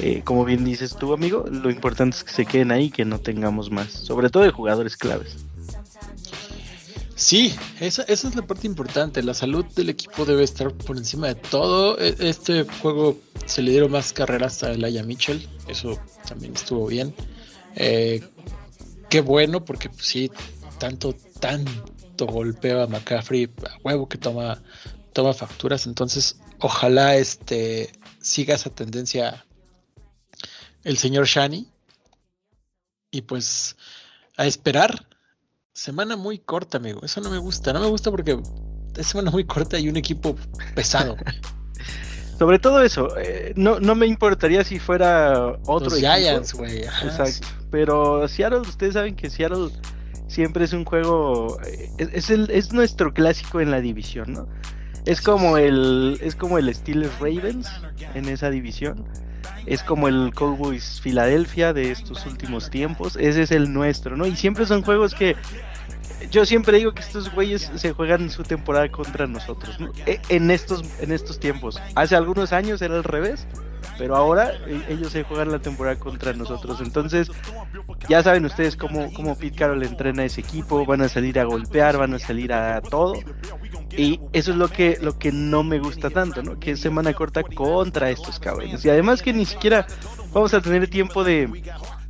Eh, 0.00 0.22
como 0.24 0.44
bien 0.44 0.64
dices 0.64 0.96
tú, 0.96 1.12
amigo, 1.12 1.44
lo 1.50 1.70
importante 1.70 2.16
es 2.16 2.24
que 2.24 2.32
se 2.32 2.46
queden 2.46 2.70
ahí, 2.70 2.90
que 2.90 3.04
no 3.04 3.18
tengamos 3.20 3.70
más, 3.70 3.90
sobre 3.90 4.30
todo 4.30 4.42
de 4.44 4.50
jugadores 4.50 4.96
claves. 4.96 5.36
Sí, 7.18 7.52
esa, 7.80 8.04
es 8.04 8.22
la 8.36 8.42
parte 8.42 8.68
importante. 8.68 9.24
La 9.24 9.34
salud 9.34 9.64
del 9.74 9.90
equipo 9.90 10.24
debe 10.24 10.44
estar 10.44 10.72
por 10.72 10.96
encima 10.96 11.26
de 11.26 11.34
todo. 11.34 11.98
E- 11.98 12.14
Este 12.20 12.64
juego 12.80 13.18
se 13.44 13.60
le 13.62 13.72
dieron 13.72 13.90
más 13.90 14.12
carreras 14.12 14.62
a 14.62 14.70
Elijah 14.70 15.02
Mitchell. 15.02 15.48
Eso 15.66 15.98
también 16.28 16.52
estuvo 16.54 16.86
bien. 16.86 17.12
Eh, 17.74 18.22
qué 19.08 19.20
bueno, 19.20 19.64
porque 19.64 19.88
pues, 19.88 20.06
sí, 20.06 20.30
tanto, 20.78 21.12
tanto 21.40 22.26
golpeo 22.26 22.82
a 22.82 22.86
McCaffrey 22.86 23.50
a 23.68 23.78
huevo 23.82 24.08
que 24.08 24.18
toma, 24.18 24.62
toma 25.12 25.34
facturas. 25.34 25.86
Entonces, 25.86 26.36
ojalá 26.60 27.16
este 27.16 27.90
siga 28.20 28.54
esa 28.54 28.70
tendencia 28.70 29.44
el 30.84 30.98
señor 30.98 31.26
Shani. 31.26 31.66
Y 33.10 33.22
pues, 33.22 33.76
a 34.36 34.46
esperar 34.46 35.06
Semana 35.78 36.16
muy 36.16 36.40
corta, 36.40 36.78
amigo. 36.78 37.02
Eso 37.04 37.20
no 37.20 37.30
me 37.30 37.38
gusta. 37.38 37.72
No 37.72 37.78
me 37.78 37.86
gusta 37.86 38.10
porque 38.10 38.36
es 38.96 39.06
semana 39.06 39.30
muy 39.30 39.44
corta 39.44 39.78
y 39.78 39.88
un 39.88 39.96
equipo 39.96 40.34
pesado. 40.74 41.16
Sobre 42.40 42.58
todo 42.58 42.82
eso, 42.82 43.16
eh, 43.16 43.52
no, 43.54 43.78
no 43.78 43.94
me 43.94 44.08
importaría 44.08 44.64
si 44.64 44.80
fuera 44.80 45.56
otro 45.66 45.90
Los 45.90 45.98
equipo. 45.98 46.14
Giants, 46.14 46.54
güey. 46.54 46.78
Exacto. 46.78 47.46
Pero 47.70 48.26
Seattle, 48.26 48.62
ustedes 48.62 48.94
saben 48.94 49.14
que 49.14 49.30
Seattle 49.30 49.70
siempre 50.26 50.64
es 50.64 50.72
un 50.72 50.84
juego, 50.84 51.60
eh, 51.64 51.88
es, 51.98 52.08
es 52.12 52.30
el, 52.30 52.50
es 52.50 52.72
nuestro 52.72 53.14
clásico 53.14 53.60
en 53.60 53.70
la 53.70 53.80
división, 53.80 54.32
¿no? 54.32 54.48
Es 55.06 55.20
como 55.20 55.58
el, 55.58 56.18
es 56.20 56.34
como 56.34 56.58
el 56.58 56.74
Steelers 56.74 57.16
Ravens 57.20 57.68
en 58.14 58.28
esa 58.28 58.50
división. 58.50 59.04
Es 59.68 59.82
como 59.82 60.08
el 60.08 60.32
Cowboys 60.34 61.00
Filadelfia 61.00 61.72
de 61.72 61.90
estos 61.90 62.24
últimos 62.26 62.70
tiempos. 62.70 63.16
Ese 63.16 63.42
es 63.42 63.50
el 63.50 63.72
nuestro, 63.72 64.16
¿no? 64.16 64.26
Y 64.26 64.34
siempre 64.36 64.66
son 64.66 64.82
juegos 64.82 65.14
que 65.14 65.36
yo 66.30 66.44
siempre 66.46 66.78
digo 66.78 66.92
que 66.92 67.02
estos 67.02 67.32
güeyes 67.32 67.70
se 67.76 67.92
juegan 67.92 68.28
su 68.30 68.42
temporada 68.42 68.88
contra 68.90 69.26
nosotros, 69.26 69.78
¿no? 69.78 69.92
E- 70.06 70.20
En 70.28 70.50
estos, 70.50 70.82
en 71.00 71.12
estos 71.12 71.38
tiempos. 71.38 71.80
Hace 71.94 72.16
algunos 72.16 72.52
años 72.52 72.82
era 72.82 72.96
al 72.96 73.04
revés, 73.04 73.46
pero 73.98 74.16
ahora 74.16 74.52
eh, 74.66 74.82
ellos 74.88 75.12
se 75.12 75.22
juegan 75.22 75.52
la 75.52 75.58
temporada 75.60 75.96
contra 75.96 76.32
nosotros. 76.32 76.80
Entonces, 76.80 77.30
ya 78.08 78.22
saben 78.22 78.44
ustedes 78.46 78.74
cómo, 78.76 79.12
cómo 79.12 79.36
Pete 79.36 79.56
Carroll 79.56 79.82
entrena 79.84 80.22
a 80.22 80.26
ese 80.26 80.40
equipo, 80.40 80.84
van 80.84 81.02
a 81.02 81.08
salir 81.08 81.38
a 81.38 81.44
golpear, 81.44 81.96
van 81.98 82.14
a 82.14 82.18
salir 82.18 82.52
a 82.52 82.80
todo. 82.80 83.14
Y 83.98 84.20
eso 84.32 84.52
es 84.52 84.56
lo 84.56 84.68
que, 84.68 84.96
lo 85.02 85.18
que 85.18 85.32
no 85.32 85.64
me 85.64 85.80
gusta 85.80 86.08
tanto, 86.08 86.40
¿no? 86.40 86.60
Que 86.60 86.70
es 86.70 86.80
semana 86.80 87.12
corta 87.14 87.42
contra 87.42 88.10
estos 88.10 88.38
cabrones. 88.38 88.84
Y 88.84 88.90
además 88.90 89.22
que 89.22 89.32
ni 89.32 89.44
siquiera 89.44 89.88
vamos 90.32 90.54
a 90.54 90.60
tener 90.60 90.88
tiempo 90.88 91.24
de, 91.24 91.48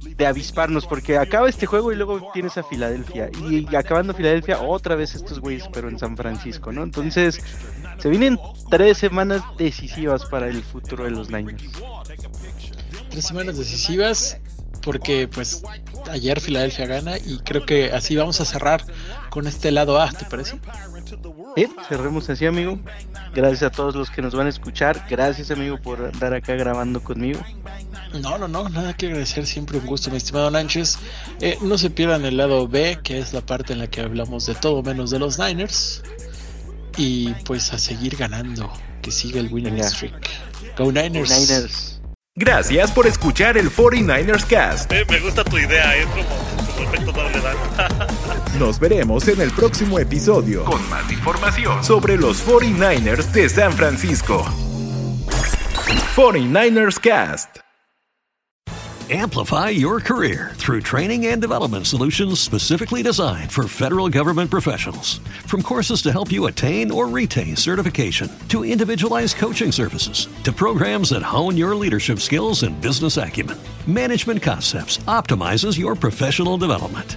de 0.02 0.26
avisparnos, 0.26 0.84
porque 0.84 1.16
acaba 1.16 1.48
este 1.48 1.64
juego 1.64 1.90
y 1.90 1.96
luego 1.96 2.30
tienes 2.34 2.58
a 2.58 2.62
Filadelfia. 2.62 3.30
Y 3.48 3.74
acabando 3.74 4.12
Filadelfia, 4.12 4.60
otra 4.60 4.96
vez 4.96 5.14
estos 5.14 5.40
güeyes, 5.40 5.66
pero 5.72 5.88
en 5.88 5.98
San 5.98 6.14
Francisco, 6.14 6.72
¿no? 6.72 6.82
Entonces, 6.82 7.40
se 7.96 8.10
vienen 8.10 8.38
tres 8.68 8.98
semanas 8.98 9.40
decisivas 9.56 10.26
para 10.26 10.48
el 10.48 10.62
futuro 10.62 11.04
de 11.04 11.12
los 11.12 11.30
Niners. 11.30 11.64
Tres 13.08 13.24
semanas 13.24 13.56
decisivas 13.56 14.38
porque 14.82 15.28
pues 15.28 15.62
ayer 16.10 16.40
Filadelfia 16.40 16.86
gana 16.86 17.18
y 17.18 17.38
creo 17.40 17.66
que 17.66 17.92
así 17.92 18.16
vamos 18.16 18.40
a 18.40 18.44
cerrar 18.44 18.84
con 19.30 19.46
este 19.46 19.70
lado 19.70 20.00
A, 20.00 20.10
¿te 20.10 20.24
parece? 20.24 20.58
Bien, 21.56 21.70
cerremos 21.88 22.28
así, 22.30 22.46
amigo. 22.46 22.78
Gracias 23.34 23.62
a 23.62 23.70
todos 23.70 23.94
los 23.94 24.10
que 24.10 24.22
nos 24.22 24.34
van 24.34 24.46
a 24.46 24.50
escuchar. 24.50 25.04
Gracias, 25.08 25.50
amigo, 25.50 25.78
por 25.78 26.04
andar 26.04 26.34
acá 26.34 26.54
grabando 26.54 27.02
conmigo. 27.02 27.40
No, 28.20 28.38
no, 28.38 28.48
no, 28.48 28.68
nada 28.68 28.94
que 28.94 29.06
agradecer, 29.06 29.46
siempre 29.46 29.78
un 29.78 29.86
gusto, 29.86 30.10
mi 30.10 30.16
estimado 30.16 30.50
Nánchez. 30.50 30.98
Eh, 31.40 31.58
no 31.62 31.78
se 31.78 31.90
pierdan 31.90 32.24
el 32.24 32.36
lado 32.36 32.68
B, 32.68 32.98
que 33.02 33.18
es 33.18 33.32
la 33.32 33.40
parte 33.40 33.72
en 33.72 33.80
la 33.80 33.86
que 33.86 34.00
hablamos 34.00 34.46
de 34.46 34.54
todo 34.54 34.82
menos 34.82 35.10
de 35.10 35.18
los 35.18 35.38
Niners. 35.38 36.02
Y 36.96 37.32
pues 37.44 37.72
a 37.72 37.78
seguir 37.78 38.16
ganando, 38.16 38.72
que 39.02 39.10
siga 39.10 39.40
el 39.40 39.52
winning 39.52 39.74
Venga. 39.74 39.88
streak. 39.88 40.28
Go 40.76 40.90
Niners. 40.90 41.30
Niners. 41.30 42.00
Gracias 42.34 42.92
por 42.92 43.06
escuchar 43.06 43.56
el 43.56 43.70
49ers 43.70 44.44
Cast. 44.46 44.92
Eh, 44.92 45.04
me 45.10 45.18
gusta 45.18 45.42
tu 45.42 45.58
idea, 45.58 45.96
es 45.96 46.06
como, 46.06 46.22
como 46.76 46.82
efecto 46.88 47.12
doble. 47.12 47.40
Nos 48.58 48.80
veremos 48.80 49.28
en 49.28 49.40
el 49.40 49.52
próximo 49.52 50.00
episodio 50.00 50.64
con 50.64 50.80
más 50.90 51.12
información 51.12 51.84
sobre 51.84 52.16
los 52.16 52.44
49ers 52.44 53.30
de 53.30 53.48
San 53.48 53.72
Francisco. 53.72 54.44
49ers 56.16 56.98
Cast. 56.98 57.60
Amplify 59.10 59.68
your 59.70 60.00
career 60.00 60.50
through 60.56 60.80
training 60.80 61.28
and 61.28 61.40
development 61.40 61.86
solutions 61.86 62.40
specifically 62.40 63.02
designed 63.02 63.52
for 63.52 63.68
federal 63.68 64.08
government 64.08 64.50
professionals. 64.50 65.20
From 65.46 65.62
courses 65.62 66.02
to 66.02 66.10
help 66.10 66.32
you 66.32 66.46
attain 66.46 66.90
or 66.90 67.06
retain 67.06 67.54
certification, 67.54 68.28
to 68.48 68.64
individualized 68.64 69.36
coaching 69.36 69.70
services, 69.70 70.26
to 70.42 70.52
programs 70.52 71.10
that 71.10 71.22
hone 71.22 71.56
your 71.56 71.76
leadership 71.76 72.18
skills 72.18 72.64
and 72.64 72.78
business 72.82 73.16
acumen, 73.18 73.56
Management 73.86 74.42
Concepts 74.42 74.98
optimizes 75.06 75.78
your 75.78 75.94
professional 75.94 76.58
development. 76.58 77.16